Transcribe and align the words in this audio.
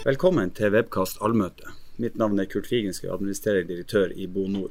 Velkommen 0.00 0.48
til 0.56 0.70
Webkast 0.72 1.18
allmøte. 1.20 1.74
Mitt 2.00 2.14
navn 2.16 2.40
er 2.40 2.46
Kurt 2.48 2.70
Figenske, 2.70 3.10
administrerende 3.12 3.68
direktør 3.68 4.14
i 4.16 4.24
Bo 4.32 4.46
Nord. 4.48 4.70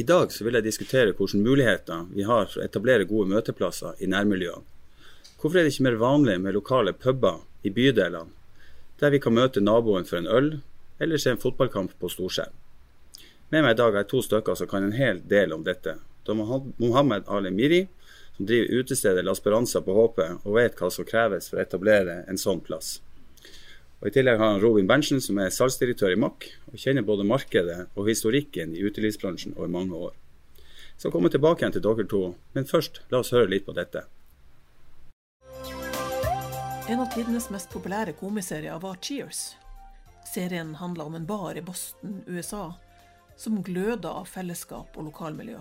I 0.00 0.04
dag 0.08 0.32
vil 0.32 0.56
jeg 0.56 0.64
diskutere 0.64 1.12
hvilke 1.12 1.36
muligheter 1.36 2.06
vi 2.08 2.24
har 2.24 2.46
for 2.48 2.62
å 2.62 2.64
etablere 2.64 3.04
gode 3.04 3.28
møteplasser 3.34 4.00
i 4.00 4.08
nærmiljøene. 4.08 4.64
Hvorfor 5.36 5.60
er 5.60 5.68
det 5.68 5.74
ikke 5.74 5.84
mer 5.90 5.98
vanlig 6.00 6.38
med 6.40 6.56
lokale 6.56 6.94
puber 6.96 7.42
i 7.68 7.72
bydelene, 7.76 8.32
der 9.02 9.12
vi 9.12 9.20
kan 9.20 9.36
møte 9.36 9.60
naboen 9.60 10.08
for 10.08 10.22
en 10.22 10.30
øl, 10.38 10.48
eller 10.96 11.20
se 11.20 11.34
en 11.34 11.42
fotballkamp 11.44 11.92
på 12.00 12.08
storskjerm? 12.08 12.56
Med 13.52 13.66
meg 13.66 13.76
i 13.76 13.80
dag 13.82 14.00
er 14.00 14.08
to 14.08 14.24
stykker 14.24 14.56
som 14.56 14.72
kan 14.72 14.88
en 14.88 14.96
hel 14.96 15.20
del 15.20 15.52
om 15.52 15.68
dette. 15.68 15.98
Det 16.24 16.32
er 16.32 16.64
Mohammed 16.80 17.28
Ali 17.28 17.52
Miri, 17.52 17.82
som 18.38 18.48
driver 18.48 18.80
utestedet 18.80 19.28
La 19.28 19.36
Speranza 19.36 19.84
på 19.84 20.00
HP, 20.00 20.24
og 20.48 20.56
vet 20.56 20.80
hva 20.80 20.88
som 20.88 21.04
kreves 21.04 21.52
for 21.52 21.60
å 21.60 21.64
etablere 21.68 22.22
en 22.24 22.40
sånn 22.40 22.64
plass. 22.64 23.02
Og 24.00 24.08
I 24.08 24.14
tillegg 24.14 24.38
har 24.40 24.54
han 24.54 24.62
Robin 24.62 24.86
Berntsen, 24.88 25.20
som 25.20 25.36
er 25.42 25.52
salgsdirektør 25.52 26.14
i 26.14 26.16
Mack, 26.16 26.46
og 26.72 26.80
kjenner 26.80 27.04
både 27.04 27.26
markedet 27.28 27.82
og 27.92 28.06
historikken 28.08 28.72
i 28.72 28.80
utelivsbransjen 28.88 29.52
over 29.58 29.68
mange 29.68 29.92
år. 30.08 30.14
Så 30.96 31.08
jeg 31.08 31.12
kommer 31.12 31.32
tilbake 31.32 31.60
igjen 31.60 31.74
til 31.76 31.84
dere 31.84 32.06
to, 32.08 32.22
men 32.56 32.68
først 32.68 33.02
la 33.12 33.20
oss 33.20 33.32
høre 33.36 33.50
litt 33.52 33.66
på 33.66 33.76
dette. 33.76 34.06
En 36.88 37.02
av 37.04 37.10
tidenes 37.12 37.50
mest 37.52 37.68
populære 37.70 38.16
komiserier 38.16 38.80
var 38.80 38.96
Cheers. 39.04 39.54
Serien 40.26 40.72
handla 40.80 41.04
om 41.04 41.18
en 41.18 41.26
bar 41.28 41.56
i 41.56 41.62
Boston, 41.64 42.22
USA, 42.26 42.72
som 43.36 43.60
gløda 43.62 44.14
av 44.22 44.32
fellesskap 44.32 44.96
og 44.96 45.10
lokalmiljø. 45.10 45.60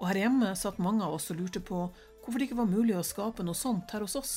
Og 0.00 0.08
her 0.08 0.22
hjemme 0.24 0.54
satt 0.56 0.80
mange 0.80 1.04
av 1.04 1.18
oss 1.18 1.28
og 1.32 1.42
lurte 1.42 1.60
på 1.60 1.84
hvorfor 2.24 2.40
det 2.40 2.48
ikke 2.48 2.60
var 2.62 2.72
mulig 2.72 2.96
å 2.96 3.04
skape 3.04 3.44
noe 3.44 3.56
sånt 3.56 3.92
her 3.92 4.04
hos 4.04 4.16
oss. 4.16 4.34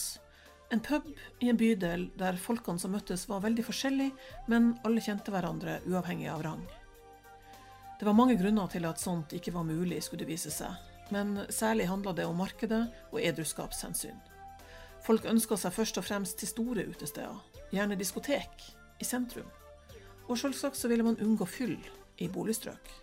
En 0.73 0.79
pub 0.79 1.03
i 1.39 1.49
en 1.49 1.57
bydel 1.57 2.07
der 2.17 2.37
folkene 2.41 2.81
som 2.81 2.95
møttes 2.95 3.27
var 3.29 3.43
veldig 3.43 3.61
forskjellige, 3.67 4.15
men 4.49 4.71
alle 4.81 5.03
kjente 5.05 5.29
hverandre 5.29 5.75
uavhengig 5.85 6.31
av 6.33 6.41
rang. 6.41 6.63
Det 7.99 8.07
var 8.07 8.17
mange 8.17 8.39
grunner 8.39 8.71
til 8.73 8.87
at 8.89 8.97
sånt 8.97 9.35
ikke 9.37 9.53
var 9.53 9.67
mulig, 9.67 9.99
skulle 10.01 10.23
det 10.23 10.31
vise 10.31 10.49
seg, 10.49 10.73
men 11.13 11.43
særlig 11.53 11.85
handla 11.91 12.15
det 12.17 12.25
om 12.25 12.41
markedet 12.41 12.87
og 13.11 13.21
edruskapshensyn. 13.21 14.17
Folk 15.05 15.29
ønska 15.29 15.59
seg 15.61 15.77
først 15.77 16.01
og 16.01 16.07
fremst 16.09 16.41
til 16.41 16.49
store 16.49 16.87
utesteder, 16.89 17.37
gjerne 17.69 17.99
diskotek, 17.99 18.65
i 18.97 19.05
sentrum. 19.05 19.53
Og 20.25 20.41
selvsagt 20.41 20.81
så 20.81 20.89
ville 20.89 21.05
man 21.05 21.21
unngå 21.21 21.45
fyll 21.45 21.77
i 22.17 22.33
boligstrøk. 22.33 22.93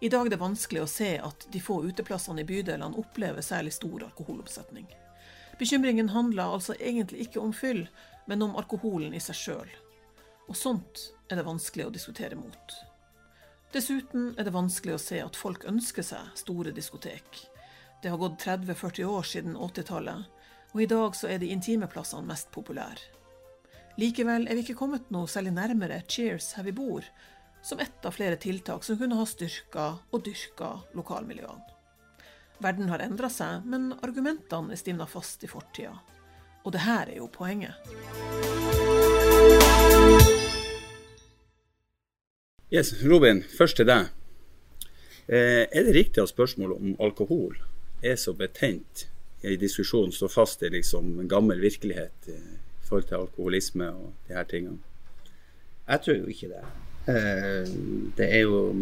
I 0.00 0.14
dag 0.14 0.30
er 0.30 0.36
det 0.36 0.44
vanskelig 0.46 0.86
å 0.86 0.90
se 0.94 1.16
at 1.18 1.50
de 1.50 1.58
få 1.58 1.82
uteplassene 1.90 2.44
i 2.44 2.50
bydelene 2.54 3.02
opplever 3.02 3.42
særlig 3.42 3.74
stor 3.74 4.06
alkoholoppsetning. 4.12 4.86
Bekymringen 5.60 6.08
handler 6.08 6.54
altså 6.56 6.74
egentlig 6.80 7.26
ikke 7.26 7.40
om 7.40 7.52
fyll, 7.52 7.84
men 8.26 8.42
om 8.42 8.56
alkoholen 8.56 9.12
i 9.12 9.20
seg 9.20 9.36
sjøl. 9.36 9.72
Og 10.48 10.56
sånt 10.56 11.10
er 11.28 11.36
det 11.36 11.44
vanskelig 11.44 11.86
å 11.86 11.92
diskutere 11.92 12.38
mot. 12.38 12.76
Dessuten 13.74 14.32
er 14.38 14.48
det 14.48 14.54
vanskelig 14.54 14.96
å 14.96 15.02
se 15.02 15.20
at 15.22 15.36
folk 15.38 15.66
ønsker 15.68 16.06
seg 16.06 16.30
store 16.38 16.72
diskotek. 16.74 17.42
Det 18.02 18.08
har 18.10 18.18
gått 18.18 18.40
30-40 18.42 19.04
år 19.06 19.28
siden 19.28 19.58
80-tallet, 19.58 20.24
og 20.72 20.82
i 20.82 20.88
dag 20.90 21.18
så 21.18 21.28
er 21.28 21.42
de 21.42 21.50
intime 21.52 21.90
plassene 21.92 22.26
mest 22.26 22.48
populære. 22.54 23.10
Likevel 24.00 24.46
er 24.48 24.56
vi 24.56 24.64
ikke 24.64 24.78
kommet 24.78 25.10
noe 25.12 25.28
særlig 25.28 25.52
nærmere 25.58 26.00
Cheers 26.08 26.54
her 26.56 26.64
vi 26.70 26.72
bor, 26.72 27.04
som 27.62 27.82
ett 27.84 28.06
av 28.08 28.16
flere 28.16 28.40
tiltak 28.40 28.86
som 28.86 28.96
kunne 28.96 29.18
ha 29.18 29.26
styrka 29.28 29.90
og 30.08 30.24
dyrka 30.24 30.72
lokalmiljøene. 30.96 31.79
Verden 32.60 32.90
har 32.92 33.00
endra 33.00 33.30
seg, 33.32 33.64
men 33.64 33.94
argumentene 34.04 34.74
er 34.74 34.80
stivna 34.80 35.06
fast 35.08 35.44
i 35.44 35.48
fortida. 35.48 35.94
Og 36.64 36.74
det 36.74 36.82
her 36.84 37.08
er 37.08 37.16
jo 37.22 37.28
poenget. 37.32 37.72
Yes, 42.70 42.92
Robin, 43.02 43.40
først 43.56 43.80
til 43.80 43.88
deg. 43.88 44.10
Eh, 45.26 45.64
er 45.64 45.86
det 45.86 45.94
riktig 45.96 46.20
at 46.22 46.30
spørsmålet 46.34 46.76
om 46.76 46.92
alkohol 47.00 47.56
er 48.04 48.20
så 48.20 48.34
betent 48.36 49.06
i 49.42 49.56
diskusjonen 49.56 50.12
står 50.12 50.28
fast 50.28 50.62
i 50.62 50.70
liksom 50.74 51.16
en 51.22 51.28
gammel 51.30 51.60
virkelighet 51.62 52.28
i 52.28 52.38
forhold 52.84 53.08
til 53.08 53.22
alkoholisme 53.22 53.88
og 53.88 54.12
de 54.28 54.36
her 54.36 54.44
tingene? 54.44 54.78
Jeg 55.88 56.04
tror 56.04 56.20
jo 56.20 56.30
ikke 56.30 56.52
det. 56.52 56.62
Eh, 57.08 57.74
det 58.18 58.28
er 58.28 58.44
jo 58.44 58.74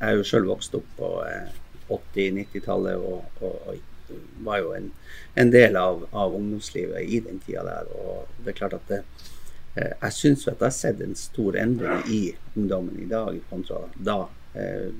Jeg 0.00 0.08
er 0.10 0.16
jo 0.20 0.24
sjøl 0.28 0.46
vokst 0.46 0.74
opp 0.76 0.96
på 0.98 1.14
eh, 1.24 1.61
80-90-tallet 1.98 2.96
og, 2.96 3.24
og, 3.40 3.56
og, 3.66 3.80
var 4.44 4.58
jo 4.58 4.72
en, 4.76 4.90
en 5.34 5.50
del 5.50 5.76
av, 5.76 6.06
av, 6.10 6.34
ungdomslivet 6.34 7.08
i 7.08 7.20
den 7.24 7.40
tida 7.44 7.64
der. 7.64 7.90
Og 7.96 8.28
det 8.44 8.52
er 8.52 8.58
klart 8.58 8.76
at 8.76 8.90
det, 8.90 9.00
eh, 9.76 9.92
jeg 9.92 10.16
syns 10.16 10.46
at 10.46 10.58
jeg 10.58 10.66
har 10.66 10.76
sett 10.76 11.02
en 11.04 11.16
stor 11.18 11.56
endring 11.60 12.04
i 12.12 12.22
ungdommen 12.56 13.00
i 13.00 13.08
dag 13.10 13.40
kontra 13.50 13.84
da. 13.96 14.24
Eh, 14.54 14.90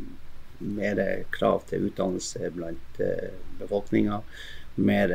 mer 0.62 1.00
krav 1.34 1.64
til 1.66 1.88
utdannelse 1.88 2.52
blant 2.54 3.00
eh, 3.02 3.32
befolkninga. 3.58 4.20
Mer 4.78 5.14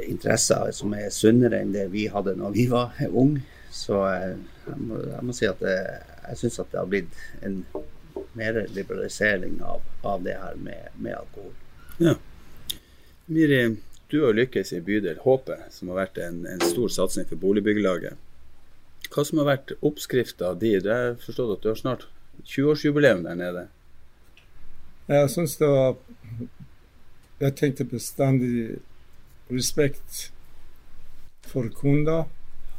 interesser 0.00 0.70
som 0.74 0.94
er 0.96 1.12
sunnere 1.12 1.60
enn 1.60 1.74
det 1.74 1.90
vi 1.92 2.06
hadde 2.10 2.32
når 2.40 2.54
vi 2.56 2.64
var 2.70 2.96
unge. 3.10 3.44
Så 3.74 4.00
jeg 4.08 4.78
må, 4.80 5.00
jeg, 5.02 5.20
må, 5.26 5.34
si 5.34 5.46
at 5.50 5.60
jeg 5.66 6.38
syns 6.40 6.60
at 6.62 6.70
det 6.72 6.78
har 6.80 6.88
blitt 6.90 7.18
en 7.44 7.60
mer 8.32 8.66
liberalisering 8.74 9.60
av, 9.62 9.82
av 10.02 10.22
det 10.22 10.36
her 10.40 10.54
med, 10.54 10.88
med, 10.96 11.14
alkohol. 11.14 11.52
Ja. 11.98 12.14
Miri, 13.26 13.76
du 14.10 14.20
har 14.24 14.36
lykkes 14.36 14.72
i 14.72 14.80
bydel 14.84 15.20
Håpet, 15.24 15.70
som 15.74 15.90
har 15.92 16.04
vært 16.04 16.20
en, 16.22 16.42
en 16.46 16.62
stor 16.62 16.92
satsing 16.92 17.28
for 17.30 17.40
boligbyggelaget. 17.40 18.18
Hva 19.14 19.24
som 19.26 19.40
har 19.40 19.48
vært 19.48 19.74
oppskrifta 19.84 20.54
di? 20.58 20.74
Du 20.82 20.90
har 20.90 21.16
forstått 21.22 21.56
at 21.56 21.64
du 21.64 21.70
har 21.70 21.80
snart 21.80 22.06
20-årsjubileum 22.42 23.24
der 23.26 23.38
nede. 23.38 23.66
Jeg 25.08 25.30
syns 25.30 25.56
det 25.60 25.68
var 25.68 25.96
Jeg 27.40 27.54
tenkte 27.58 27.84
bestandig 27.84 28.78
respekt 29.50 30.30
for 31.44 31.68
kunder. 31.68 32.24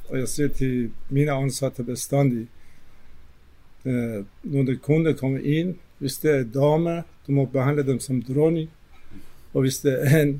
Og 0.10 0.20
jeg 0.20 0.30
sier 0.30 0.52
til 0.54 0.76
mine 1.14 1.34
ansatte 1.34 1.86
bestandig 1.86 2.48
Eh, 3.86 4.24
når 4.44 4.80
kunder 4.82 5.14
kommer 5.14 5.40
inn, 5.46 5.76
hvis 6.02 6.18
det 6.24 6.32
er 6.32 6.48
dame, 6.50 7.04
du 7.28 7.32
må 7.38 7.46
behandle 7.46 7.86
dem 7.86 8.00
som 8.00 8.24
dronning. 8.24 8.70
Og 9.54 9.66
hvis 9.66 9.80
det 9.86 9.94
er 10.02 10.22
en 10.22 10.34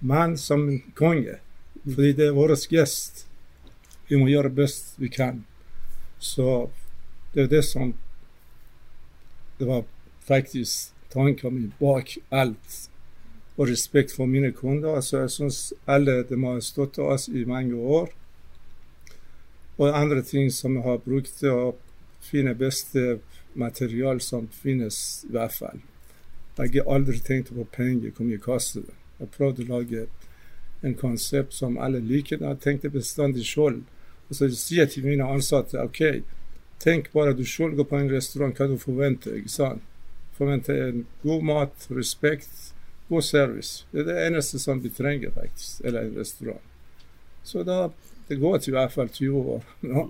mann, 0.00 0.36
som 0.38 0.68
en 0.68 0.82
konge. 0.94 1.38
Fordi 1.84 2.12
det 2.12 2.28
er 2.28 2.36
vår 2.36 2.54
gjest. 2.70 3.26
Vi 4.08 4.16
må 4.16 4.28
gjøre 4.28 4.52
best 4.54 4.94
vi 5.00 5.08
kan. 5.08 5.44
Så 6.18 6.70
det 7.34 7.44
er 7.44 7.52
det 7.56 7.64
som 7.64 7.94
Det 9.58 9.66
var 9.66 9.84
faktisk 10.26 10.90
tanken 11.12 11.54
min 11.54 11.72
bak 11.78 12.16
alt. 12.30 12.90
Og 13.56 13.68
respekt 13.68 14.12
for 14.12 14.26
mine 14.26 14.52
kunder. 14.52 14.96
Altså, 14.96 15.18
jeg 15.18 15.30
syns 15.30 15.72
alle 15.86 16.24
de 16.28 16.38
har 16.44 16.60
støttet 16.60 17.04
oss 17.04 17.28
i 17.28 17.44
mange 17.44 17.76
år. 17.76 18.08
Og 19.78 20.00
andre 20.00 20.22
ting 20.22 20.50
som 20.52 20.74
jeg 20.74 20.82
har 20.82 20.98
brukt. 20.98 21.42
Og 21.42 21.78
finne 22.24 22.54
beste 22.58 23.18
material 23.54 24.20
som 24.20 24.48
finnes, 24.48 25.24
i 25.28 25.32
hvert 25.34 25.54
fall. 25.54 25.80
Jeg 26.58 26.76
har 26.76 26.92
aldri 26.94 27.18
tenkt 27.18 27.50
på 27.54 27.66
penger, 27.74 28.12
hvor 28.14 28.28
mye 28.28 28.42
koster 28.42 28.84
det. 28.86 28.94
Jeg 29.18 29.32
prøvde 29.34 29.64
å 29.64 29.72
lage 29.72 30.06
en 30.84 30.94
konsept 30.98 31.54
som 31.56 31.78
alle 31.80 32.02
liker. 32.02 32.42
Jeg 32.42 32.60
tenkte 32.62 32.92
bestandig 32.94 33.46
sjøl. 33.48 33.80
Og 34.28 34.38
så 34.38 34.48
sier 34.50 34.84
jeg 34.84 34.92
til 34.94 35.08
mine 35.08 35.26
ansatte 35.26 35.80
OK, 35.82 36.02
tenk 36.82 37.10
bare 37.14 37.34
du 37.36 37.44
sjøl 37.48 37.74
går 37.78 37.88
på 37.88 37.98
en 37.98 38.12
restaurant, 38.12 38.54
hva 38.54 38.68
du 38.70 38.78
forventer. 38.80 39.38
ikke 39.40 39.54
sant? 39.54 39.82
Forventer 40.38 40.88
en 40.88 41.04
god 41.22 41.44
mat, 41.46 41.88
respekt, 41.94 42.72
god 43.08 43.22
service. 43.22 43.84
Det 43.92 44.02
er 44.02 44.10
det 44.10 44.20
eneste 44.28 44.58
som 44.62 44.82
vi 44.82 44.90
trenger, 44.94 45.34
faktisk. 45.34 45.84
Eller 45.84 46.08
en 46.08 46.18
restaurant. 46.18 46.62
Så 47.44 47.62
da 47.66 47.88
det 48.28 48.40
går 48.40 48.58
til 48.58 48.72
i 48.72 48.78
hvert 48.78 48.92
fall 48.92 49.08
20 49.08 49.50
år. 49.56 49.66
Ja. 49.94 50.06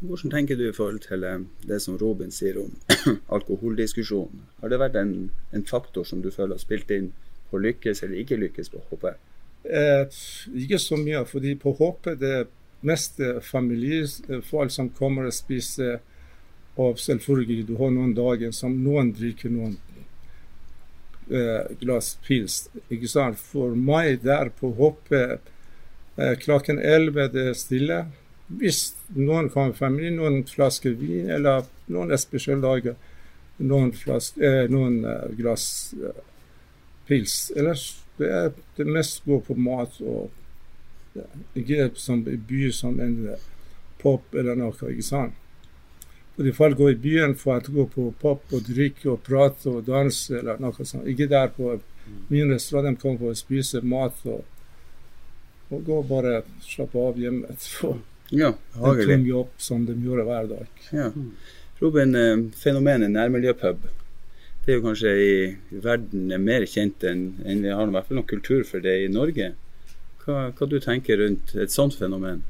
Hvordan 0.00 0.30
tenker 0.30 0.56
du 0.56 0.68
i 0.68 0.74
forhold 0.74 1.00
til 1.02 1.24
eh, 1.26 1.40
det 1.66 1.80
som 1.82 1.96
Robin 1.98 2.30
sier 2.30 2.60
om 2.62 2.76
alkoholdiskusjonen? 3.36 4.44
Har 4.60 4.70
det 4.70 4.78
vært 4.78 4.98
en, 5.00 5.30
en, 5.50 5.64
faktor 5.66 6.06
som 6.06 6.22
du 6.22 6.30
føler 6.30 6.54
har 6.54 6.62
spilt 6.62 6.92
inn 6.94 7.10
på 7.50 7.58
lykkes 7.58 8.04
eller 8.06 8.20
ikke 8.22 8.38
lykkes 8.38 8.70
på 8.70 8.84
HP? 8.90 9.08
Eh, 9.64 10.20
ikke 10.62 10.78
så 10.78 11.00
mye, 11.00 11.24
fordi 11.26 11.56
på 11.58 11.74
HP 11.80 12.12
det 12.20 12.36
mest 12.86 13.18
familiefolk 13.42 14.70
som 14.70 14.92
kommer 14.94 15.26
og 15.26 15.34
spiser. 15.34 15.98
Og 16.78 17.00
selvfølgelig, 17.02 17.66
du 17.66 17.74
har 17.80 17.90
noen 17.90 18.14
dager 18.14 18.52
som 18.54 18.76
noen 18.78 19.10
drikker 19.18 19.50
noen 19.50 19.74
eh, 21.26 21.74
glass 21.80 22.14
pils. 22.22 22.68
ikke 22.86 23.10
sant? 23.10 23.40
For 23.40 23.74
meg 23.74 24.22
der 24.22 24.52
på 24.54 24.70
HP 24.78 25.12
eh, 25.18 26.34
klokken 26.44 26.78
11 26.78 27.28
det 27.34 27.48
stille. 27.58 28.04
Hvis 28.48 28.94
noen 29.12 29.50
kommer 29.52 29.74
fra 29.76 29.88
familie, 29.88 30.16
noen 30.16 30.42
flasker 30.48 30.94
vin, 30.96 31.28
eller 31.30 31.66
noen 31.92 32.16
spesialdager, 32.16 32.94
dager, 32.96 33.16
noen, 33.58 33.92
flaske, 33.92 34.40
eh, 34.44 34.70
noen 34.70 35.02
uh, 35.04 35.26
glass 35.36 35.94
eh, 35.98 36.22
pils. 37.08 37.50
Ellers 37.56 37.98
det 38.18 38.30
er 38.30 38.52
det 38.76 38.86
mest 38.86 39.24
går 39.26 39.44
på 39.46 39.54
mat 39.58 40.00
og 40.02 40.34
Ikke 41.58 41.88
som 41.98 42.20
i 42.30 42.36
by 42.36 42.68
som 42.70 43.00
en 43.02 43.32
pop 43.98 44.34
eller 44.38 44.54
noe. 44.54 44.90
ikke 44.90 45.02
sant? 45.02 45.34
Fordi 46.36 46.52
folk 46.54 46.76
går 46.78 46.90
i 46.92 46.98
byen 47.02 47.34
for 47.34 47.58
å 47.58 47.72
gå 47.74 47.86
på 47.90 48.04
pop 48.20 48.52
og 48.54 48.68
drikke 48.68 49.08
og 49.10 49.24
prate 49.26 49.66
og 49.72 49.88
danse 49.88 50.36
eller 50.38 50.60
noe 50.62 50.86
sånt. 50.86 51.08
Ikke 51.10 51.26
der 51.26 51.50
på 51.56 51.72
min 52.28 52.52
restaurant. 52.52 52.94
De 52.94 53.02
kommer 53.02 53.18
for 53.18 53.34
å 53.34 53.40
spise 53.40 53.82
mat 53.82 54.20
og, 54.30 54.44
og 55.72 55.82
gå 55.88 55.98
bare 56.06 56.44
slappe 56.62 57.02
av 57.08 57.18
hjemme. 57.18 57.56
For 57.58 57.98
Ja, 58.30 58.52
en 58.76 59.04
tung 59.04 59.24
jobb 59.26 59.54
som 59.56 59.86
de 59.88 59.94
gjør 60.04 60.24
hver 60.28 60.50
dag. 60.50 60.82
Ja. 60.92 61.12
Robin, 61.80 62.14
eh, 62.18 62.36
fenomenet 62.58 63.10
nærmiljøpub 63.14 63.86
det 64.68 64.74
er 64.74 64.82
jo 64.82 64.84
kanskje 64.84 65.12
i 65.16 65.36
verden 65.80 66.32
mer 66.44 66.66
kjent 66.68 67.04
enn 67.08 67.22
en 67.48 67.62
vi 67.64 67.70
har 67.72 67.88
i 67.88 67.92
hvert 67.94 68.04
fall 68.04 68.18
noen 68.18 68.28
kultur 68.28 68.66
for 68.68 68.84
det 68.84 68.98
i 69.00 69.06
Norge. 69.08 69.46
Hva, 70.20 70.50
hva 70.52 70.66
du 70.68 70.74
tenker 70.84 71.16
rundt 71.22 71.54
et 71.56 71.72
sånt 71.72 71.96
fenomen? 71.96 72.42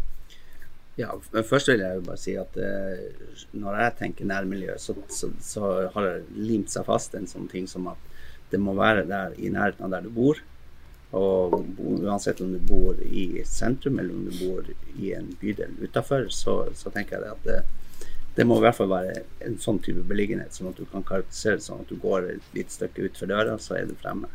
Ja, 0.99 1.13
Først 1.47 1.71
vil 1.71 1.85
jeg 1.85 2.01
jo 2.01 2.03
bare 2.09 2.19
si 2.19 2.35
at 2.35 2.59
uh, 2.59 3.39
når 3.55 3.79
jeg 3.85 3.95
tenker 4.01 4.27
nærmiljø, 4.33 4.75
så, 4.83 4.97
så, 5.15 5.31
så 5.39 5.71
har 5.95 6.09
det 6.09 6.43
limt 6.49 6.75
seg 6.75 6.89
fast 6.89 7.15
en 7.15 7.31
sånn 7.31 7.47
ting 7.53 7.71
som 7.71 7.87
at 7.93 8.19
det 8.51 8.59
må 8.59 8.75
være 8.75 9.07
der 9.07 9.39
i 9.39 9.53
nærheten 9.55 9.87
av 9.87 9.95
der 9.95 10.09
du 10.09 10.11
bor. 10.19 10.43
Og 11.17 11.55
uansett 11.81 12.41
om 12.45 12.51
du 12.53 12.59
bor 12.69 12.99
i 13.01 13.43
sentrum 13.49 13.99
eller 13.99 14.15
om 14.15 14.27
du 14.29 14.35
bor 14.43 14.67
i 14.99 15.15
en 15.17 15.31
bydel 15.41 15.79
utafor, 15.81 16.27
så, 16.29 16.59
så 16.77 16.93
tenker 16.93 17.17
jeg 17.17 17.33
at 17.33 17.47
det, 17.49 17.61
det 18.37 18.45
må 18.47 18.59
i 18.59 18.67
hvert 18.67 18.77
fall 18.77 18.93
være 18.93 19.23
en 19.47 19.57
sånn 19.63 19.81
type 19.85 20.05
beliggenhet, 20.11 20.53
sånn 20.53 20.69
at 20.73 20.77
du 20.77 20.85
kan 20.91 21.07
karakterisere 21.07 21.63
det 21.63 21.65
sånn 21.65 21.81
at 21.87 21.89
du 21.89 21.97
går 22.03 22.29
et 22.35 22.53
lite 22.59 22.77
stykke 22.77 23.09
utfor 23.09 23.33
døra, 23.33 23.57
så 23.63 23.79
er 23.79 23.89
du 23.89 23.97
fremme. 23.99 24.29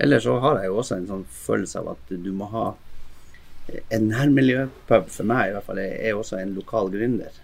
Eller 0.00 0.20
så 0.20 0.36
har 0.44 0.60
jeg 0.60 0.70
jo 0.70 0.78
også 0.82 1.00
en 1.00 1.08
sånn 1.08 1.26
følelse 1.32 1.80
av 1.80 1.94
at 1.94 2.12
du 2.12 2.30
må 2.36 2.48
ha 2.52 2.68
en 3.70 4.06
nærmiljøpub 4.10 5.08
for 5.12 5.28
meg 5.28 5.50
i 5.50 5.54
hvert 5.54 5.66
fall 5.66 5.80
er 5.82 5.96
er 6.10 6.18
også 6.18 6.38
en 6.40 6.54
lokal 6.56 6.92
gründer. 6.92 7.34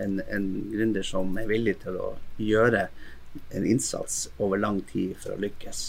En, 0.00 0.20
en 0.28 0.46
gründer 0.72 1.04
som 1.06 1.34
er 1.40 1.50
villig 1.50 1.78
til 1.82 1.98
å 2.00 2.12
gjøre 2.40 2.86
en 3.56 3.66
innsats 3.66 4.26
over 4.38 4.60
lang 4.60 4.80
tid 4.92 5.16
for 5.20 5.34
å 5.34 5.40
lykkes. 5.40 5.82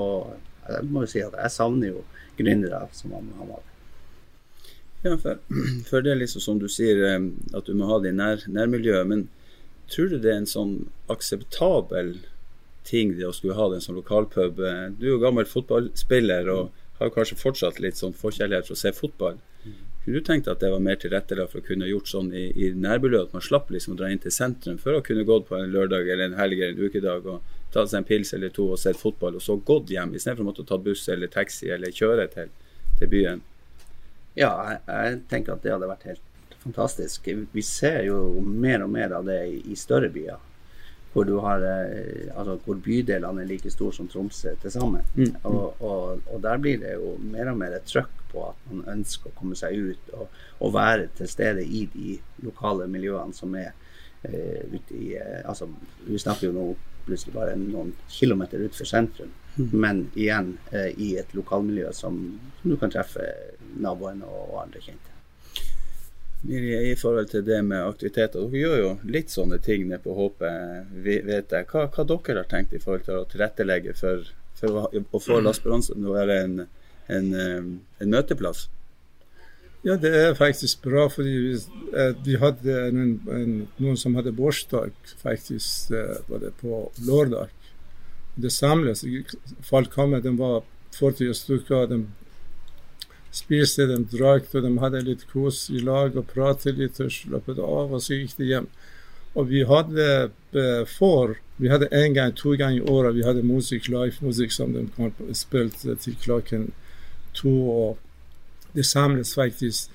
Og 0.00 0.36
jeg 0.68 0.86
må 0.90 1.04
jo 1.04 1.12
si 1.12 1.22
at 1.24 1.36
jeg 1.38 1.54
savner 1.54 1.94
jo 1.94 2.04
gründere 2.38 2.86
som 2.96 3.14
han 3.16 3.28
han 3.38 3.52
var. 3.54 3.66
Ja, 5.02 5.14
for, 5.16 5.38
for 5.88 6.04
det 6.04 6.12
er 6.12 6.20
liksom 6.20 6.44
som 6.44 6.58
du 6.60 6.68
sier, 6.68 7.00
at 7.56 7.68
du 7.68 7.76
må 7.76 7.88
ha 7.88 8.00
det 8.02 8.12
i 8.12 8.18
nær, 8.18 8.44
nærmiljøet. 8.48 9.08
Men 9.08 9.28
tror 9.90 10.10
du 10.12 10.18
det 10.18 10.34
er 10.34 10.42
en 10.42 10.50
sånn 10.50 10.74
akseptabel 11.12 12.18
ting 12.88 13.14
det 13.16 13.28
å 13.28 13.34
skulle 13.36 13.56
ha 13.58 13.68
det 13.70 13.80
en 13.80 13.86
sånn 13.86 14.00
lokalpub? 14.00 14.60
Du 14.98 15.06
er 15.06 15.12
jo 15.14 15.20
gammel 15.22 15.48
fotballspiller 15.48 16.50
og 16.52 16.74
har 17.00 17.12
kanskje 17.14 17.38
fortsatt 17.40 17.80
litt 17.80 17.96
sånn 17.96 18.16
forkjærlighet 18.16 18.68
for 18.68 18.76
å 18.76 18.82
se 18.82 18.92
fotball. 18.96 19.40
Kunne 20.04 20.20
du 20.20 20.24
tenkt 20.24 20.48
at 20.48 20.62
det 20.62 20.70
var 20.72 20.80
mer 20.84 20.96
tilrettelagt 21.00 21.52
for 21.52 21.60
å 21.60 21.66
kunne 21.66 21.88
gjort 21.88 22.08
sånn 22.08 22.30
i, 22.32 22.46
i 22.56 22.70
nærmiljøet, 22.72 23.28
at 23.28 23.36
man 23.36 23.44
slapp 23.44 23.68
liksom 23.72 23.94
å 23.94 23.98
dra 24.00 24.08
inn 24.12 24.20
til 24.20 24.32
sentrum 24.32 24.78
for 24.80 24.96
å 24.96 25.02
kunne 25.04 25.26
gått 25.28 25.48
på 25.48 25.58
en 25.58 25.72
lørdag 25.72 26.08
eller 26.08 26.30
en 26.30 26.38
helg 26.40 26.60
eller 26.60 26.76
en 26.76 26.88
ukedag 26.88 27.28
og 27.28 27.56
tatt 27.74 27.90
seg 27.92 28.00
en 28.00 28.08
pils 28.08 28.34
eller 28.36 28.52
to 28.54 28.70
og 28.74 28.80
sett 28.80 28.98
fotball, 28.98 29.38
og 29.38 29.44
så 29.44 29.56
gått 29.56 29.92
hjem 29.94 30.14
istedenfor 30.16 30.46
å 30.46 30.50
måtte 30.50 30.66
ta 30.68 30.78
buss 30.80 31.06
eller 31.12 31.30
taxi 31.32 31.70
eller 31.70 31.94
kjøre 31.94 32.26
til, 32.32 32.50
til 32.98 33.12
byen? 33.12 33.44
Ja, 34.38 34.50
jeg, 34.70 34.82
jeg 34.88 35.22
tenker 35.30 35.56
at 35.56 35.64
det 35.64 35.74
hadde 35.74 35.90
vært 35.90 36.06
helt 36.10 36.26
fantastisk. 36.60 37.28
Vi 37.52 37.62
ser 37.62 38.04
jo 38.08 38.20
mer 38.40 38.84
og 38.84 38.92
mer 38.92 39.16
av 39.16 39.26
det 39.28 39.40
i, 39.48 39.58
i 39.72 39.76
større 39.78 40.10
byer. 40.12 40.46
Hvor, 41.10 41.24
du 41.26 41.40
har, 41.42 41.62
eh, 41.66 42.28
altså, 42.38 42.54
hvor 42.62 42.76
bydelene 42.78 43.42
er 43.42 43.48
like 43.50 43.70
store 43.72 43.96
som 43.96 44.06
Tromsø 44.08 44.52
til 44.62 44.70
sammen. 44.70 45.02
Mm. 45.16 45.32
Og, 45.50 45.80
og, 45.82 46.20
og 46.30 46.42
der 46.44 46.60
blir 46.62 46.78
det 46.78 46.92
jo 46.94 47.16
mer 47.32 47.50
og 47.50 47.58
mer 47.58 47.74
et 47.74 47.88
trøkk 47.90 48.12
på 48.30 48.44
at 48.46 48.68
man 48.70 48.84
ønsker 48.92 49.32
å 49.32 49.38
komme 49.40 49.58
seg 49.58 49.74
ut 49.74 50.12
og, 50.14 50.36
og 50.62 50.74
være 50.76 51.08
til 51.18 51.30
stede 51.32 51.64
i 51.66 51.82
de 51.90 52.14
lokale 52.46 52.86
miljøene 52.86 53.34
som 53.34 53.56
er 53.58 53.72
uh, 53.72 54.60
ute 54.70 54.94
i 54.94 55.16
uh, 55.18 55.40
altså, 55.50 55.66
Vi 56.06 56.20
snakker 56.22 56.46
jo 56.46 56.54
nå 56.54 56.68
plutselig 57.10 57.36
bare 57.36 57.58
noen 57.58 57.92
kilometer 58.08 58.62
utenfor 58.62 58.88
sentrum, 58.88 59.30
men 59.74 60.06
igjen 60.14 60.54
eh, 60.72 60.90
i 60.96 61.12
et 61.20 61.34
lokalmiljø 61.36 61.92
som, 61.96 62.18
som 62.60 62.74
du 62.74 62.78
kan 62.80 62.92
treffe 62.94 63.26
naboene 63.82 64.26
og, 64.26 64.42
og 64.54 64.60
andre 64.64 64.82
kjente. 64.84 65.10
Miri, 66.42 66.72
I 66.90 66.96
forhold 66.96 67.28
til 67.28 67.44
det 67.44 67.58
med 67.68 67.84
aktiviteter, 67.84 68.40
dere 68.40 68.60
gjør 68.62 68.78
jo 68.80 68.90
litt 69.12 69.32
sånne 69.32 69.58
ting 69.60 69.84
nede 69.90 70.00
på 70.00 70.14
Håpet, 70.16 70.94
vet 71.04 71.52
jeg. 71.52 71.66
Hva, 71.68 71.84
hva 71.92 72.06
dere 72.08 72.40
har 72.40 72.48
tenkt 72.48 72.72
i 72.72 72.80
forhold 72.80 73.04
til 73.04 73.18
å 73.18 73.26
tilrettelegge 73.28 73.92
for, 73.98 74.24
for 74.56 74.86
å, 74.88 75.20
få 75.20 75.42
Lasperansen 75.44 76.00
til 76.00 76.08
å 76.08 76.16
være 76.16 76.38
en, 76.46 76.54
en, 77.12 77.32
eh, 77.36 77.72
en 78.00 78.14
møteplass? 78.16 78.68
Ja, 79.82 79.94
det 79.96 80.10
er 80.12 80.34
faktisk 80.36 80.82
bra, 80.84 81.06
fordi 81.08 81.30
vi, 81.40 81.52
eh, 81.96 82.40
hadde 82.40 82.74
en, 82.88 83.20
en, 83.32 83.52
noen 83.80 83.96
som 83.96 84.14
hadde 84.18 84.34
bursdag 84.36 84.92
faktisk 85.22 85.94
eh, 85.96 86.18
var 86.28 86.42
det 86.42 86.52
på 86.60 86.82
lørdag. 87.06 87.48
Det 88.36 88.52
samles. 88.52 89.06
Folk 89.64 89.88
kom, 89.94 90.12
de 90.12 90.34
var 90.36 90.60
40 90.98 91.32
stykker. 91.34 91.86
De 91.88 92.02
spiste, 93.32 93.86
de 93.88 93.96
drakk, 94.12 94.50
og 94.52 94.66
de 94.66 94.74
hadde 94.82 95.00
litt 95.06 95.24
kos 95.32 95.70
i 95.72 95.80
lag 95.80 96.12
og 96.12 96.28
pratet 96.28 96.76
litt 96.76 97.00
og 97.00 97.12
slappet 97.14 97.62
av, 97.64 97.96
og 97.96 98.04
så 98.04 98.20
gikk 98.20 98.36
de 98.36 98.50
hjem. 98.50 98.68
Og 99.32 99.48
vi 99.48 99.64
hadde 99.64 100.10
eh, 100.28 100.84
for 100.90 101.38
Vi 101.60 101.68
hadde 101.68 101.90
en 101.92 102.14
gang, 102.14 102.32
to 102.36 102.54
ganger 102.56 102.80
i 102.80 102.88
året 102.88 103.14
vi 103.14 103.24
hadde 103.24 103.42
musikk, 103.44 103.88
live-musikk 103.92 104.52
som 104.52 104.72
de 104.72 105.34
spilte 105.36 105.96
til 106.00 106.16
klokken 106.20 106.70
to. 107.36 107.52
og 107.70 108.09
det 108.74 108.86
samles 108.86 109.34
faktisk 109.34 109.90